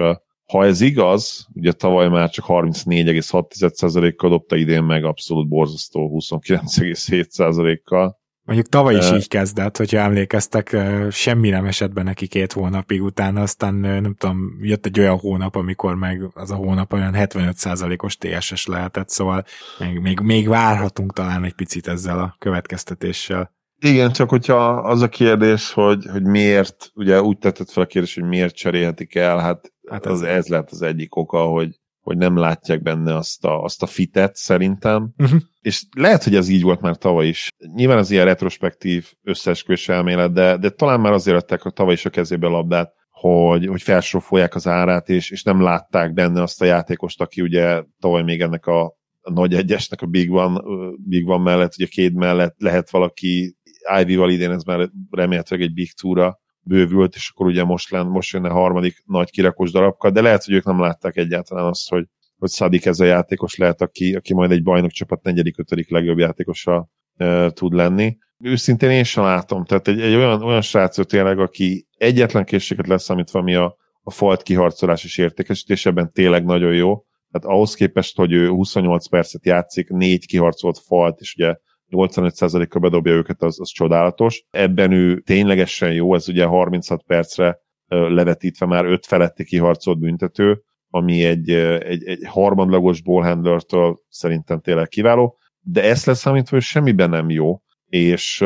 [0.52, 8.20] ha ez igaz, ugye tavaly már csak 34,6%-kal dobta, idén meg abszolút borzasztó 29,7%-kal.
[8.52, 10.76] Mondjuk tavaly is így kezdett, hogyha emlékeztek,
[11.10, 15.56] semmi nem esett be neki két hónapig utána, aztán nem tudom, jött egy olyan hónap,
[15.56, 19.44] amikor meg az a hónap olyan 75%-os TSS lehetett, szóval
[19.78, 23.52] még, még, még várhatunk talán egy picit ezzel a következtetéssel.
[23.78, 28.14] Igen, csak hogyha az a kérdés, hogy, hogy miért, ugye úgy tetted fel a kérdés,
[28.14, 32.36] hogy miért cserélhetik el, hát, hát az, ez lehet az egyik oka, hogy, hogy nem
[32.36, 35.40] látják benne azt a, azt a fitet szerintem, uh-huh.
[35.60, 37.48] és lehet, hogy ez így volt már tavaly is.
[37.74, 42.04] Nyilván az ilyen retrospektív összeesküvés elmélet, de, de talán már azért adták a tavaly is
[42.04, 46.62] a kezébe a labdát, hogy, hogy felsorofolják az árát, és, és nem látták benne azt
[46.62, 48.84] a játékost, aki ugye tavaly még ennek a,
[49.20, 50.60] a nagy egyesnek a Big One,
[51.08, 53.56] Big One mellett, ugye két mellett lehet valaki
[54.00, 58.32] Ivy-val idén ez már remélhetőleg egy big túra bővült, és akkor ugye most, len, most
[58.32, 62.06] jönne a harmadik nagy kirakós darabka, de lehet, hogy ők nem látták egyáltalán azt, hogy,
[62.36, 66.88] hogy Szadik ez a játékos lehet, aki, aki majd egy bajnokcsapat negyedik, ötödik legjobb játékosa
[67.16, 68.16] e, tud lenni.
[68.38, 73.38] Őszintén én sem látom, tehát egy, egy olyan, olyan srác tényleg, aki egyetlen készséget leszámítva,
[73.38, 77.04] ami a, a falt kiharcolás és értékesítésében tényleg nagyon jó.
[77.30, 81.56] Tehát ahhoz képest, hogy ő 28 percet játszik, négy kiharcolt falt, és ugye
[81.96, 84.44] 85%-kal bedobja őket, az, az csodálatos.
[84.50, 91.24] Ebben ő ténylegesen jó, ez ugye 36 percre levetítve már öt feletti kiharcolt büntető, ami
[91.24, 97.62] egy, egy, egy harmadlagos ballhandlertől szerintem tényleg kiváló, de ezt leszámítva, hogy semmiben nem jó,
[97.86, 98.44] és,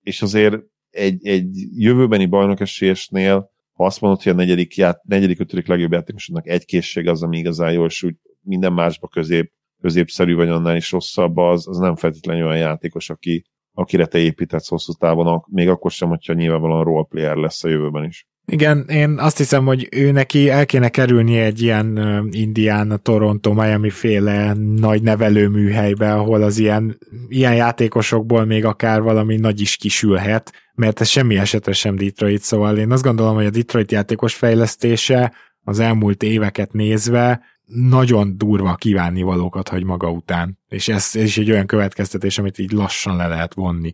[0.00, 0.56] és azért
[0.90, 6.48] egy, egy jövőbeni bajnokesésnél, ha azt mondod, hogy a negyedik, ját, negyedik ötödik legjobb játékosodnak
[6.48, 10.92] egy készség az, ami igazán jó, és úgy minden másba közép, középszerű vagy annál is
[10.92, 15.90] rosszabb, az, az nem feltétlenül olyan játékos, aki, akire te építetsz hosszú távon, még akkor
[15.90, 18.26] sem, hogyha nyilvánvalóan roleplayer lesz a jövőben is.
[18.48, 21.98] Igen, én azt hiszem, hogy ő neki el kéne kerülni egy ilyen
[22.30, 26.98] Indiana, Toronto, Miami féle nagy nevelőműhelybe, ahol az ilyen,
[27.28, 32.78] ilyen játékosokból még akár valami nagy is kisülhet, mert ez semmi esetre sem Detroit, szóval
[32.78, 35.32] én azt gondolom, hogy a Detroit játékos fejlesztése
[35.64, 40.58] az elmúlt éveket nézve nagyon durva kívánni valókat hagy maga után.
[40.68, 43.92] És ez, ez is egy olyan következtetés, amit így lassan le lehet vonni.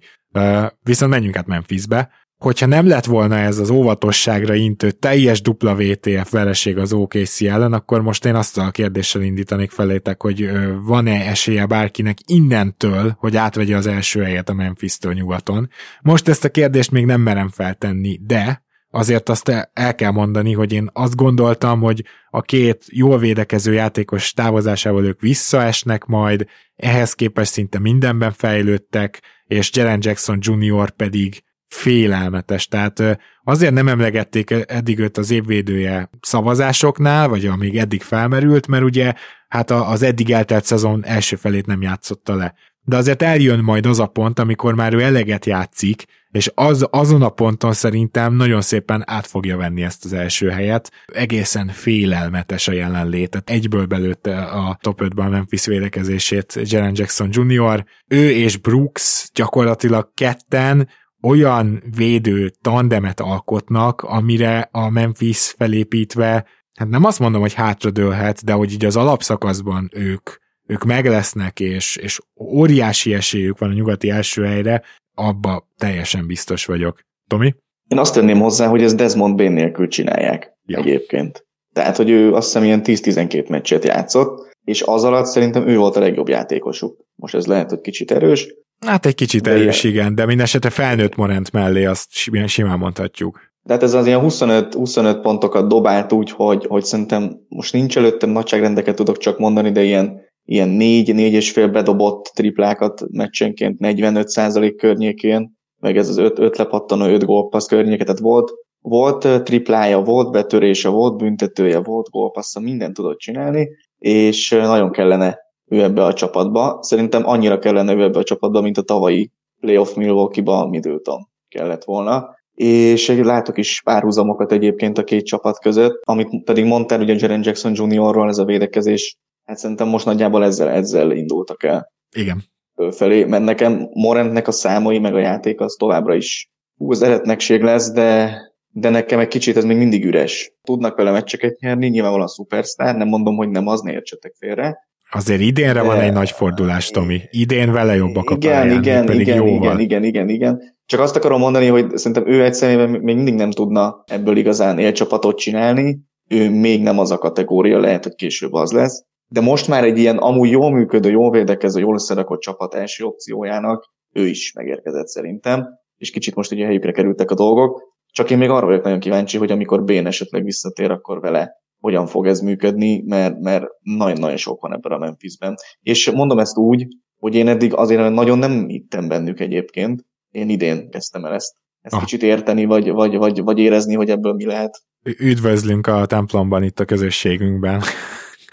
[0.83, 2.11] Viszont menjünk át Memphisbe,
[2.43, 7.73] hogyha nem lett volna ez az óvatosságra intő teljes dupla VTF vereség az OKC ellen,
[7.73, 10.51] akkor most én azt a kérdéssel indítanék felétek, hogy
[10.83, 15.69] van-e esélye bárkinek innentől, hogy átvegye az első helyet a Memphis-től nyugaton.
[16.01, 18.65] Most ezt a kérdést még nem merem feltenni, de
[18.95, 24.33] azért azt el kell mondani, hogy én azt gondoltam, hogy a két jól védekező játékos
[24.33, 30.91] távozásával ők visszaesnek majd, ehhez képest szinte mindenben fejlődtek, és Jaren Jackson Jr.
[30.91, 32.67] pedig félelmetes.
[32.67, 39.13] Tehát azért nem emlegették eddig őt az évvédője szavazásoknál, vagy amíg eddig felmerült, mert ugye
[39.49, 42.55] hát az eddig eltelt szezon első felét nem játszotta le.
[42.85, 47.23] De azért eljön majd az a pont, amikor már ő eleget játszik, és az, azon
[47.23, 50.91] a ponton szerintem nagyon szépen át fogja venni ezt az első helyet.
[51.07, 53.51] Egészen félelmetes a jelenlétet.
[53.51, 57.85] Egyből belőtte a top 5-ben a Memphis védekezését Jaren Jackson Jr.
[58.09, 60.89] Ő és Brooks gyakorlatilag ketten
[61.23, 68.53] olyan védő tandemet alkotnak, amire a Memphis felépítve, hát nem azt mondom, hogy hátradőlhet, de
[68.53, 70.31] hogy így az alapszakaszban ők,
[70.73, 74.83] ők meg lesznek, és, és óriási esélyük van a nyugati első helyre,
[75.15, 77.01] abba teljesen biztos vagyok.
[77.27, 77.55] Tomi?
[77.89, 80.79] Én azt tenném hozzá, hogy ez Desmond Bain nélkül csinálják ja.
[80.79, 81.47] egyébként.
[81.73, 85.97] Tehát, hogy ő azt hiszem ilyen 10-12 meccset játszott, és az alatt szerintem ő volt
[85.97, 87.07] a legjobb játékosuk.
[87.15, 88.49] Most ez lehet, hogy kicsit erős,
[88.87, 92.11] Hát egy kicsit erős, igen, de minden esetre felnőtt Morent mellé azt
[92.47, 93.41] simán mondhatjuk.
[93.63, 97.97] De hát ez az ilyen 25, 25 pontokat dobált úgy, hogy, hogy szerintem most nincs
[97.97, 103.77] előttem nagyságrendeket tudok csak mondani, de ilyen, ilyen 4, 4 és fél bedobott triplákat meccsenként
[103.81, 110.01] 45% környékén, meg ez az 5, 5 lepattanó 5 gólpassz környéket, tehát volt, volt triplája,
[110.01, 113.69] volt betörése, volt büntetője, volt gólpassza, mindent tudott csinálni,
[113.99, 116.79] és nagyon kellene ő ebbe a csapatba.
[116.81, 119.31] Szerintem annyira kellene ő ebbe a csapatba, mint a tavalyi
[119.61, 122.41] playoff Milwaukee-ba Middleton kellett volna.
[122.55, 127.73] És látok is párhuzamokat egyébként a két csapat között, amit pedig mondtál, ugye Jaren Jackson
[127.75, 129.17] Jr.-ról ez a védekezés,
[129.53, 131.93] hát szerintem most nagyjából ezzel, ezzel indultak el.
[132.17, 132.43] Igen.
[132.91, 137.63] Felé, mert nekem Morentnek a számai, meg a játék az továbbra is hú, az eretnekség
[137.63, 138.37] lesz, de,
[138.69, 140.53] de nekem egy kicsit ez még mindig üres.
[140.63, 145.41] Tudnak vele meccseket nyerni, nyilvánvalóan szupersztár, nem mondom, hogy nem az, ne értsetek félre, Azért
[145.41, 145.83] idénre De...
[145.83, 147.21] van egy nagy fordulás, Tomi.
[147.31, 149.59] Idén vele jobbak a igen, pályán, igen, pedig igen, jóval.
[149.59, 150.77] igen, igen, igen, igen.
[150.87, 154.79] Csak azt akarom mondani, hogy szerintem ő egy személyben még mindig nem tudna ebből igazán
[154.79, 155.99] élcsapatot csinálni.
[156.29, 159.05] Ő még nem az a kategória, lehet, hogy később az lesz.
[159.33, 163.93] De most már egy ilyen amúgy jól működő, jól védekező, jól összerakott csapat első opciójának
[164.13, 165.67] ő is megérkezett szerintem,
[165.97, 167.83] és kicsit most ugye helyükre kerültek a dolgok.
[168.11, 172.07] Csak én még arra vagyok nagyon kíváncsi, hogy amikor Bén esetleg visszatér, akkor vele hogyan
[172.07, 175.55] fog ez működni, mert, mert nagyon-nagyon sok van ebben a Memphisben.
[175.81, 176.87] És mondom ezt úgy,
[177.19, 180.03] hogy én eddig azért nagyon nem hittem bennük egyébként.
[180.31, 182.01] Én idén kezdtem el ezt, ezt ah.
[182.01, 184.83] kicsit érteni, vagy, vagy, vagy, vagy érezni, hogy ebből mi lehet.
[185.19, 187.83] Üdvözlünk a templomban itt a közösségünkben.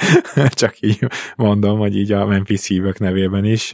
[0.49, 3.71] Csak így mondom, hogy így a Memphis hívők nevében is.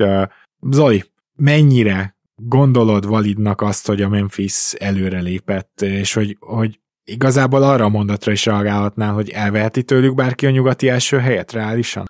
[0.70, 1.04] Zoli,
[1.36, 8.32] mennyire gondolod validnak azt, hogy a Memphis előrelépett, és hogy, hogy igazából arra a mondatra
[8.32, 12.06] is reagálhatnál, hogy elveheti tőlük bárki a nyugati első helyet reálisan?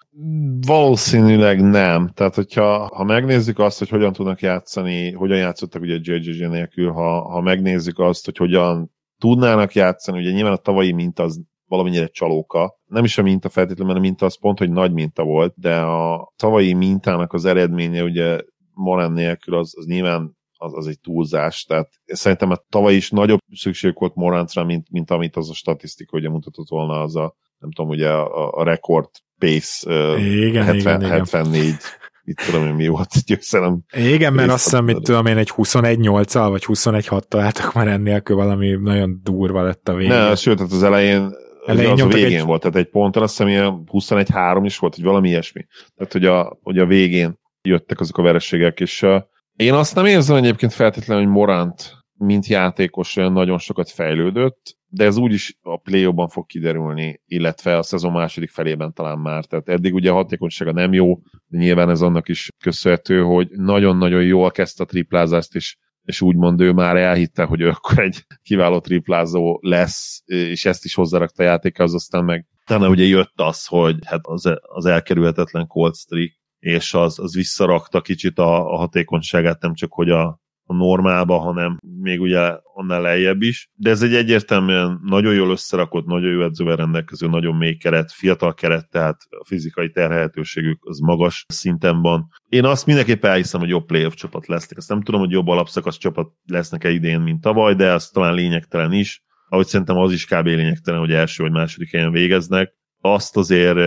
[0.66, 2.11] Valószínűleg nem.
[2.13, 7.22] Tehát, hogyha ha megnézzük azt, hogy hogyan tudnak játszani, hogyan játszottak ugye JJJ nélkül, ha,
[7.22, 12.80] ha megnézzük azt, hogy hogyan tudnának játszani, ugye nyilván a tavalyi minta az valamennyire csalóka.
[12.96, 15.80] Nem is a minta feltétlenül, mert a minta az pont, hogy nagy minta volt, de
[15.80, 18.39] a tavalyi mintának az eredménye ugye
[18.74, 23.39] Morán nélkül az, az nyilván az, az egy túlzás, tehát szerintem a tavaly is nagyobb
[23.56, 27.72] szükség volt Morantra, mint, mint amit az a statisztika ugye mutatott volna az a, nem
[27.72, 31.78] tudom, ugye a, a record pace igen, 70, igen, 74 igen
[32.26, 33.80] itt tudom, hogy mi volt győzelem.
[33.93, 38.70] Igen, mert azt hiszem, mit tudom én, egy 21-8-al, vagy 21-6-tal álltak már ennélkül valami
[38.70, 40.14] nagyon durva lett a végén.
[40.14, 41.34] Ne, sőt, tehát az elején
[41.66, 42.45] elején az a végén egy...
[42.45, 45.66] volt, tehát egy ponton azt hiszem, ilyen 21-3 is volt, hogy valami ilyesmi.
[45.95, 49.22] Tehát, hogy a, hogy a végén jöttek azok a vereségek, és uh,
[49.55, 55.05] én azt nem érzem egyébként feltétlenül, hogy Morant mint játékos olyan nagyon sokat fejlődött, de
[55.05, 59.45] ez úgyis a play fog kiderülni, illetve a szezon második felében talán már.
[59.45, 61.16] Tehát eddig ugye a hatékonysága nem jó,
[61.47, 66.62] de nyilván ez annak is köszönhető, hogy nagyon-nagyon jól kezdte a triplázást, és, és úgymond
[66.62, 71.45] ő már elhitte, hogy ő akkor egy kiváló triplázó lesz, és ezt is hozzárakta a
[71.45, 76.93] játékához, aztán meg utána ugye jött az, hogy hát az, az elkerülhetetlen cold streak, és
[76.93, 82.22] az, az visszarakta kicsit a, a hatékonyságát, nem csak hogy a, a normálba, hanem még
[82.22, 82.39] ugye
[82.74, 83.70] annál lejjebb is.
[83.76, 88.53] De ez egy egyértelműen nagyon jól összerakott, nagyon jó edzővel rendelkező, nagyon mély keret, fiatal
[88.53, 92.28] keret, tehát a fizikai terhelhetőségük az magas szinten van.
[92.49, 94.78] Én azt mindenképpen elhiszem, hogy jobb playoff csapat lesznek.
[94.78, 98.91] Azt nem tudom, hogy jobb alapszakasz csapat lesznek-e idén, mint tavaly, de az talán lényegtelen
[98.91, 99.24] is.
[99.49, 100.45] Ahogy szerintem az is kb.
[100.45, 102.74] lényegtelen, hogy első vagy második helyen végeznek.
[103.01, 103.78] Azt azért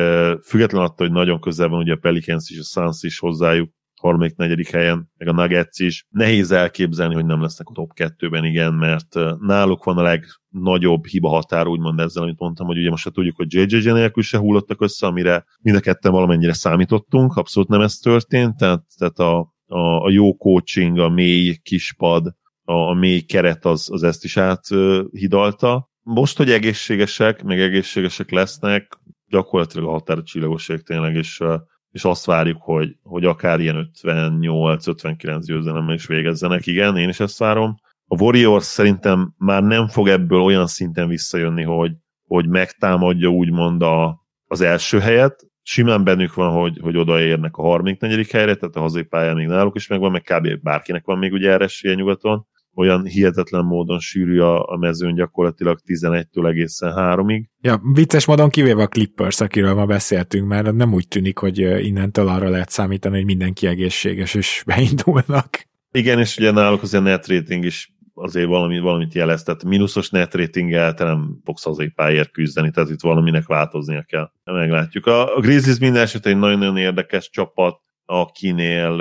[0.45, 4.37] független attól, hogy nagyon közel van ugye a Pelicans és a Suns is hozzájuk, harmadik,
[4.37, 6.07] negyedik helyen, meg a Nuggets is.
[6.09, 11.29] Nehéz elképzelni, hogy nem lesznek a top 2-ben, igen, mert náluk van a legnagyobb hiba
[11.29, 14.83] határ, úgymond ezzel, amit mondtam, hogy ugye most se tudjuk, hogy JJJ nélkül se hullottak
[14.83, 20.05] össze, amire mind a ketten valamennyire számítottunk, abszolút nem ez történt, tehát, tehát a, a,
[20.05, 22.27] a jó coaching, a mély kispad,
[22.65, 25.91] a, a mély keret az, az ezt is áthidalta.
[26.03, 31.43] Most, hogy egészségesek, meg egészségesek lesznek, gyakorlatilag a határ a csillagosság tényleg, és
[31.91, 36.66] és azt várjuk, hogy, hogy akár ilyen 58-59 győzelemmel is végezzenek.
[36.66, 37.76] Igen, én is ezt várom.
[38.07, 41.93] A Warriors szerintem már nem fog ebből olyan szinten visszajönni, hogy,
[42.26, 45.47] hogy megtámadja úgymond a, az első helyet.
[45.62, 48.30] Simán bennük van, hogy, hogy odaérnek a 34.
[48.30, 50.62] helyre, tehát a hazai pályán még náluk is megvan, meg kb.
[50.62, 52.47] bárkinek van még ugye erre nyugaton
[52.79, 57.45] olyan hihetetlen módon sűrű a, a mezőn gyakorlatilag 11-től egészen 3-ig.
[57.61, 62.29] Ja, vicces módon kivéve a Clippers, akiről ma beszéltünk, mert nem úgy tűnik, hogy innentől
[62.29, 65.66] arra lehet számítani, hogy mindenki egészséges és beindulnak.
[65.93, 70.11] Igen, és ugye náluk az a net rating is azért valami, valamit jelez, tehát mínuszos
[70.11, 74.31] net ratinggel te nem fogsz azért pályért küzdeni, tehát itt valaminek változnia kell.
[74.45, 75.07] Meglátjuk.
[75.07, 79.01] A, a Grizzlies minden esetben egy nagyon-nagyon érdekes csapat, akinél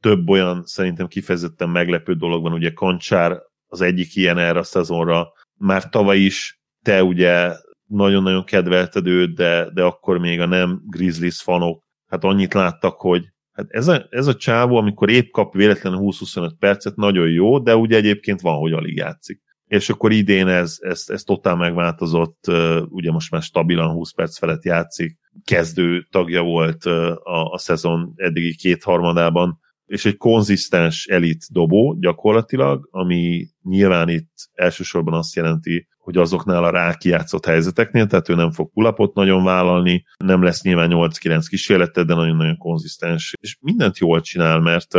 [0.00, 5.32] több olyan szerintem kifejezetten meglepő dolog van, ugye Kancsár az egyik ilyen erre a szezonra,
[5.58, 7.52] már tavaly is te ugye
[7.86, 13.24] nagyon-nagyon kedvelted őt, de, de akkor még a nem Grizzlies fanok, hát annyit láttak, hogy
[13.52, 17.76] hát ez a, ez a csávó, amikor épp kap véletlenül 20-25 percet, nagyon jó, de
[17.76, 19.44] ugye egyébként van, hogy alig játszik.
[19.66, 22.44] És akkor idén ez, ez, ez totál megváltozott,
[22.88, 28.56] ugye most már stabilan 20 perc felett játszik, kezdő tagja volt a, a szezon eddigi
[28.56, 36.64] kétharmadában, és egy konzisztens elit dobó gyakorlatilag, ami nyilván itt elsősorban azt jelenti, hogy azoknál
[36.64, 42.04] a rákijátszott helyzeteknél, tehát ő nem fog pulapot nagyon vállalni, nem lesz nyilván 8-9 kísérlete,
[42.04, 44.94] de nagyon-nagyon konzisztens, és mindent jól csinál, mert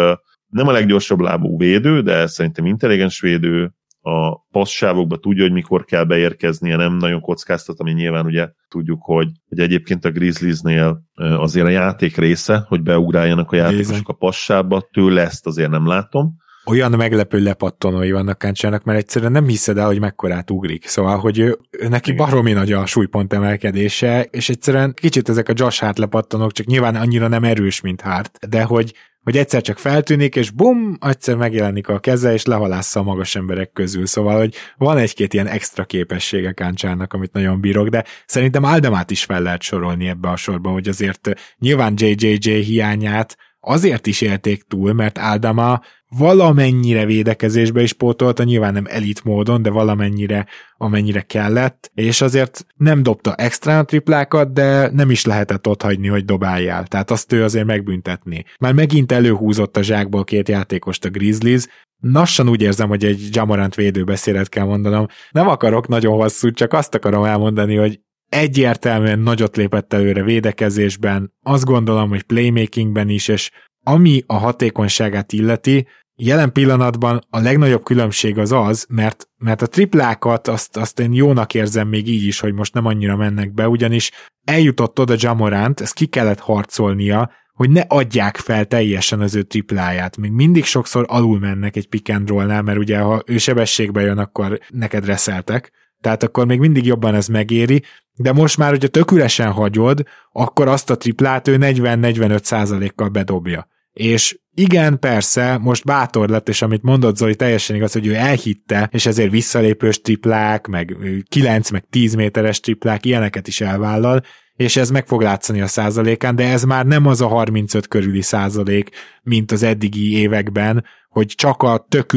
[0.47, 3.71] nem a leggyorsabb lábú védő, de szerintem intelligens védő,
[4.07, 9.27] a passzsávokba tudja, hogy mikor kell beérkeznie, nem nagyon kockáztat, ami nyilván ugye tudjuk, hogy,
[9.49, 15.21] hogy egyébként a Grizzliesnél azért a játék része, hogy beugráljanak a játékosok a passába, tőle
[15.21, 16.35] ezt azért nem látom.
[16.65, 20.87] Olyan meglepő lepattanói vannak Káncsának, mert egyszerűen nem hiszed el, hogy mekkorát ugrik.
[20.87, 22.25] Szóval, hogy ő, ő neki Igen.
[22.25, 26.95] baromi nagy a súlypont emelkedése, és egyszerűen kicsit ezek a Josh Hart lepattanók, csak nyilván
[26.95, 28.93] annyira nem erős, mint Hart, de hogy
[29.27, 33.71] hogy egyszer csak feltűnik, és bum, egyszer megjelenik a keze, és lehalásza a magas emberek
[33.71, 34.05] közül.
[34.05, 39.23] Szóval, hogy van egy-két ilyen extra képessége Káncsának, amit nagyon bírok, de szerintem Aldemát is
[39.23, 44.93] fel lehet sorolni ebbe a sorba, hogy azért nyilván JJJ hiányát azért is élték túl,
[44.93, 50.45] mert Áldama valamennyire védekezésbe is pótolta, nyilván nem elit módon, de valamennyire,
[50.77, 56.25] amennyire kellett, és azért nem dobta extra triplákat, de nem is lehetett ott hagyni, hogy
[56.25, 58.45] dobáljál, tehát azt ő azért megbüntetni.
[58.59, 61.67] Már megint előhúzott a zsákból két játékost a Grizzlies,
[62.01, 65.05] Lassan úgy érzem, hogy egy Jamorant védőbeszélet kell mondanom.
[65.31, 67.99] Nem akarok nagyon hosszú, csak azt akarom elmondani, hogy
[68.29, 73.51] egyértelműen nagyot lépett előre védekezésben, azt gondolom, hogy playmakingben is, és
[73.83, 80.47] ami a hatékonyságát illeti, jelen pillanatban a legnagyobb különbség az az, mert, mert a triplákat
[80.47, 84.11] azt, azt én jónak érzem még így is, hogy most nem annyira mennek be, ugyanis
[84.43, 90.17] eljutott oda Jamorant, ezt ki kellett harcolnia, hogy ne adják fel teljesen az ő tripláját.
[90.17, 94.17] Még mindig sokszor alul mennek egy pick and roll-nál, mert ugye ha ő sebességbe jön,
[94.17, 95.71] akkor neked reszeltek,
[96.01, 97.83] tehát akkor még mindig jobban ez megéri,
[98.17, 103.67] de most már, hogyha tök üresen hagyod, akkor azt a triplát ő 40-45 százalékkal bedobja.
[103.93, 108.89] És igen, persze, most bátor lett, és amit mondott Zoli, teljesen igaz, hogy ő elhitte,
[108.91, 110.97] és ezért visszalépős triplák, meg
[111.29, 114.23] 9, meg 10 méteres triplák, ilyeneket is elvállal,
[114.55, 118.21] és ez meg fog látszani a százalékán, de ez már nem az a 35 körüli
[118.21, 118.89] százalék,
[119.23, 122.15] mint az eddigi években, hogy csak a tök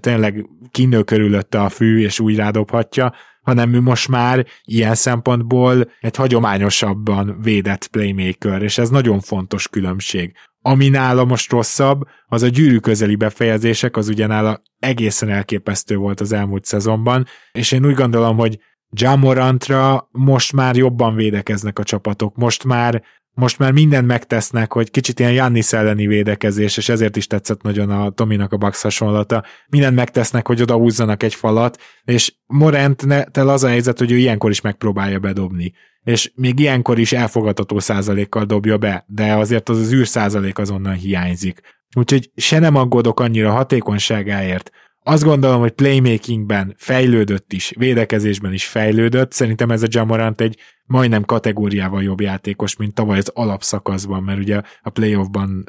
[0.00, 3.14] tényleg kinő körülötte a fű, és úgy rádobhatja,
[3.50, 10.32] hanem ő most már ilyen szempontból egy hagyományosabban védett playmaker, és ez nagyon fontos különbség.
[10.62, 16.32] Ami nála most rosszabb, az a gyűrű közeli befejezések, az ugyanála egészen elképesztő volt az
[16.32, 18.58] elmúlt szezonban, és én úgy gondolom, hogy
[18.92, 23.02] Jamorantra most már jobban védekeznek a csapatok, most már
[23.34, 27.90] most már mindent megtesznek, hogy kicsit ilyen Jannis elleni védekezés, és ezért is tetszett nagyon
[27.90, 33.48] a Tominak a Bax hasonlata, mindent megtesznek, hogy oda húzzanak egy falat, és Morant tel
[33.48, 35.72] az a helyzet, hogy ő ilyenkor is megpróbálja bedobni
[36.04, 40.92] és még ilyenkor is elfogadható százalékkal dobja be, de azért az az űr százalék azonnal
[40.92, 41.60] hiányzik.
[41.96, 44.70] Úgyhogy se nem aggódok annyira hatékonyságáért,
[45.02, 49.32] azt gondolom, hogy playmakingben fejlődött is, védekezésben is fejlődött.
[49.32, 54.60] Szerintem ez a Jamorant egy majdnem kategóriával jobb játékos, mint tavaly az alapszakaszban, mert ugye
[54.82, 55.68] a playoffban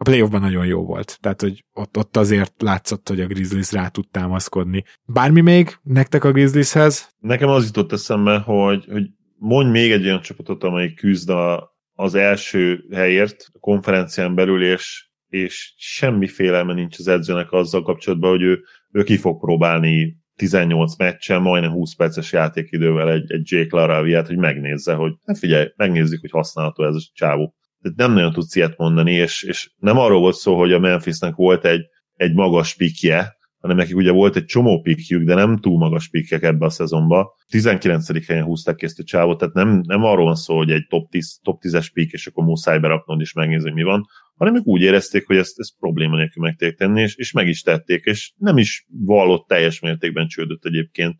[0.00, 1.18] a playoffban nagyon jó volt.
[1.20, 4.84] Tehát, hogy ott, ott azért látszott, hogy a Grizzlies rá tud támaszkodni.
[5.04, 7.14] Bármi még nektek a Grizzlieshez?
[7.18, 12.14] Nekem az jutott eszembe, hogy, hogy mondj még egy olyan csapatot, amelyik küzd a, az
[12.14, 18.42] első helyért a konferencián belül, és és semmi félelme nincs az edzőnek azzal kapcsolatban, hogy
[18.42, 18.60] ő,
[18.92, 24.36] ő ki fog próbálni 18 meccsen, majdnem 20 perces játékidővel egy, egy Jake Laraviát, hogy
[24.36, 27.54] megnézze, hogy hát figyelj, megnézzük, hogy használható ez a csávó.
[27.78, 31.34] De nem nagyon tudsz ilyet mondani, és, és nem arról volt szó, hogy a Memphisnek
[31.34, 35.78] volt egy, egy magas pikje, hanem nekik ugye volt egy csomó pikjük, de nem túl
[35.78, 37.34] magas pikkek ebbe a szezonba.
[37.48, 38.26] 19.
[38.26, 41.10] helyen húzták ki ezt a csávot, tehát nem, nem arról van szó, hogy egy top,
[41.10, 44.04] 10, top 10-es pik, és akkor muszáj beraknod és megnézni, hogy mi van,
[44.40, 47.62] hanem ők úgy érezték, hogy ezt, ezt probléma nélkül meg tenni, és, és meg is
[47.62, 51.16] tették, és nem is vallott teljes mértékben csődött egyébként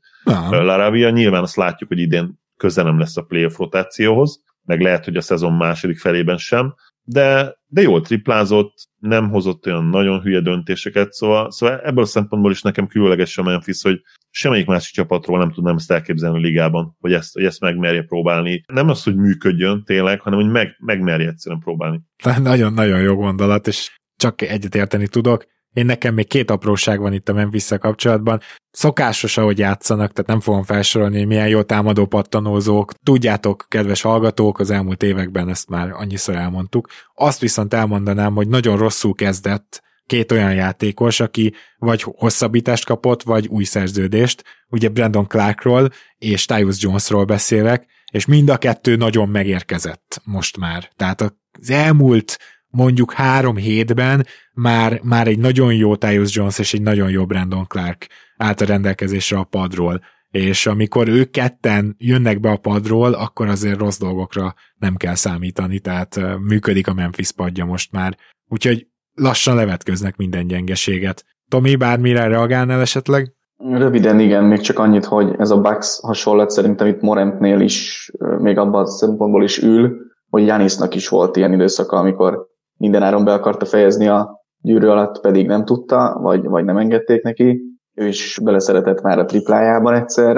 [0.51, 1.11] Laravia.
[1.11, 5.21] Nyilván azt látjuk, hogy idén közel nem lesz a playoff rotációhoz, meg lehet, hogy a
[5.21, 6.75] szezon második felében sem,
[7.13, 12.51] de, de jól triplázott, nem hozott olyan nagyon hülye döntéseket, szóval, szóval ebből a szempontból
[12.51, 14.01] is nekem különleges a Memphis, hogy
[14.31, 18.65] semmelyik másik csapatról nem tudnám ezt elképzelni a ligában, hogy ezt, hogy ezt megmerje próbálni.
[18.67, 22.01] Nem az, hogy működjön tényleg, hanem hogy meg, megmerje egyszerűen próbálni.
[22.43, 25.47] Nagyon-nagyon jó gondolat, és csak egyetérteni tudok.
[25.73, 28.41] Én nekem még két apróság van itt a memphis kapcsolatban.
[28.71, 32.93] Szokásos, ahogy játszanak, tehát nem fogom felsorolni, hogy milyen jó támadó pattanózók.
[32.93, 36.89] Tudjátok, kedves hallgatók, az elmúlt években ezt már annyiszor elmondtuk.
[37.15, 43.47] Azt viszont elmondanám, hogy nagyon rosszul kezdett két olyan játékos, aki vagy hosszabbítást kapott, vagy
[43.47, 44.45] új szerződést.
[44.69, 50.91] Ugye Brandon Clarkról és Tyus Jonesról beszélek, és mind a kettő nagyon megérkezett most már.
[50.97, 52.39] Tehát az elmúlt
[52.71, 57.67] mondjuk három hétben már, már egy nagyon jó Tyus Jones és egy nagyon jó Brandon
[57.67, 58.07] Clark
[58.37, 60.01] állt a rendelkezésre a padról
[60.31, 65.79] és amikor ők ketten jönnek be a padról, akkor azért rossz dolgokra nem kell számítani,
[65.79, 68.17] tehát működik a Memphis padja most már.
[68.49, 71.25] Úgyhogy lassan levetköznek minden gyengeséget.
[71.49, 73.33] Tomi, bármire reagálnál esetleg?
[73.57, 78.59] Röviden igen, még csak annyit, hogy ez a Bucks hasonlat szerintem itt Morentnél is, még
[78.59, 79.97] abban a szempontból is ül,
[80.29, 82.47] hogy Janisnak is volt ilyen időszaka, amikor
[82.81, 87.61] mindenáron be akarta fejezni a gyűrű alatt, pedig nem tudta, vagy, vagy nem engedték neki.
[87.95, 90.37] Ő is beleszeretett már a triplájában egyszer.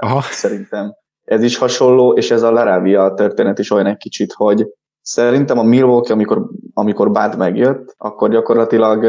[0.00, 0.20] Aha.
[0.20, 0.92] Szerintem
[1.24, 4.66] ez is hasonló, és ez a Laravia történet is olyan egy kicsit, hogy
[5.00, 9.06] szerintem a Milwaukee, amikor, amikor Bad megjött, akkor gyakorlatilag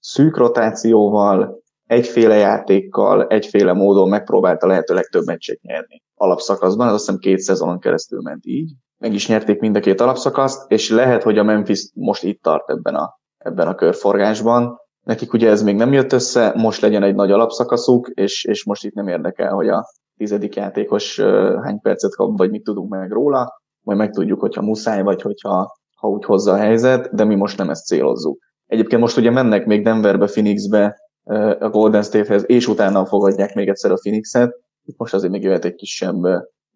[0.00, 6.02] szűk rotációval, egyféle játékkal, egyféle módon megpróbálta lehető legtöbb meccset nyerni.
[6.14, 10.00] Alapszakaszban, ez azt hiszem két szezonon keresztül ment így, meg is nyerték mind a két
[10.00, 14.76] alapszakaszt, és lehet, hogy a Memphis most itt tart ebben a, ebben a körforgásban.
[15.06, 18.84] Nekik ugye ez még nem jött össze, most legyen egy nagy alapszakaszuk, és, és most
[18.84, 19.84] itt nem érdekel, hogy a
[20.16, 21.20] tizedik játékos
[21.62, 26.08] hány percet kap, vagy mit tudunk meg róla, majd megtudjuk, hogyha muszáj, vagy hogyha ha
[26.08, 28.38] úgy hozza a helyzet, de mi most nem ezt célozzuk.
[28.66, 30.96] Egyébként most ugye mennek még Denverbe, Phoenixbe,
[31.58, 34.54] a Golden Statehez, és utána fogadják még egyszer a Phoenixet.
[34.84, 36.22] Itt most azért még jöhet egy kisebb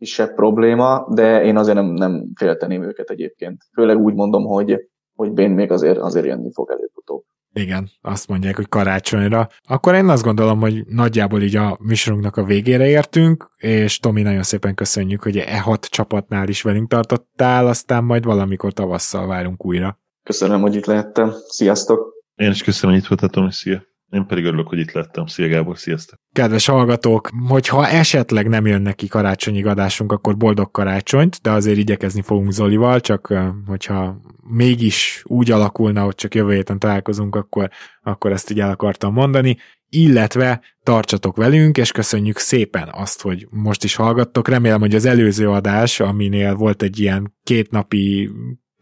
[0.02, 3.62] kisebb probléma, de én azért nem, nem félteném őket egyébként.
[3.72, 4.76] Főleg úgy mondom, hogy,
[5.14, 7.22] hogy Bén még azért, azért jönni fog előbb-utóbb.
[7.52, 9.48] Igen, azt mondják, hogy karácsonyra.
[9.68, 14.42] Akkor én azt gondolom, hogy nagyjából így a műsorunknak a végére értünk, és Tomi, nagyon
[14.42, 19.98] szépen köszönjük, hogy e hat csapatnál is velünk tartottál, aztán majd valamikor tavasszal várunk újra.
[20.22, 21.32] Köszönöm, hogy itt lehettem.
[21.48, 22.12] Sziasztok!
[22.34, 23.91] Én is köszönöm, hogy itt voltatom, és szia!
[24.12, 25.26] Én pedig örülök, hogy itt lettem.
[25.26, 26.18] Szia Gábor, sziasztok!
[26.32, 32.22] Kedves hallgatók, hogyha esetleg nem jön neki karácsonyi adásunk, akkor boldog karácsonyt, de azért igyekezni
[32.22, 33.34] fogunk Zolival, csak
[33.66, 37.70] hogyha mégis úgy alakulna, hogy csak jövő héten találkozunk, akkor,
[38.02, 39.56] akkor ezt így el akartam mondani
[39.94, 44.48] illetve tartsatok velünk, és köszönjük szépen azt, hogy most is hallgattok.
[44.48, 48.30] Remélem, hogy az előző adás, aminél volt egy ilyen kétnapi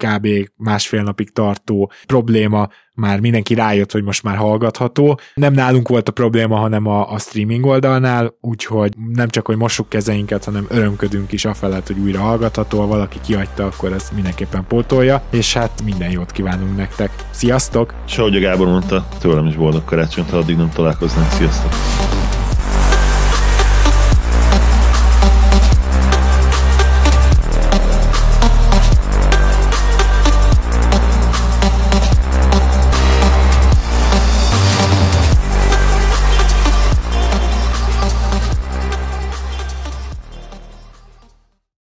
[0.06, 0.28] kb.
[0.56, 5.20] másfél napig tartó probléma, már mindenki rájött, hogy most már hallgatható.
[5.34, 9.88] Nem nálunk volt a probléma, hanem a, a streaming oldalnál, úgyhogy nem csak, hogy mossuk
[9.88, 15.22] kezeinket, hanem örömködünk is afelett, hogy újra hallgatható, ha valaki kihagyta, akkor ez mindenképpen pótolja,
[15.30, 17.10] és hát minden jót kívánunk nektek.
[17.30, 17.94] Sziasztok!
[18.06, 21.30] És ahogy a Gábor mondta, tőlem is boldog karácsonyt, ha addig nem találkoznánk.
[21.30, 22.19] Sziasztok!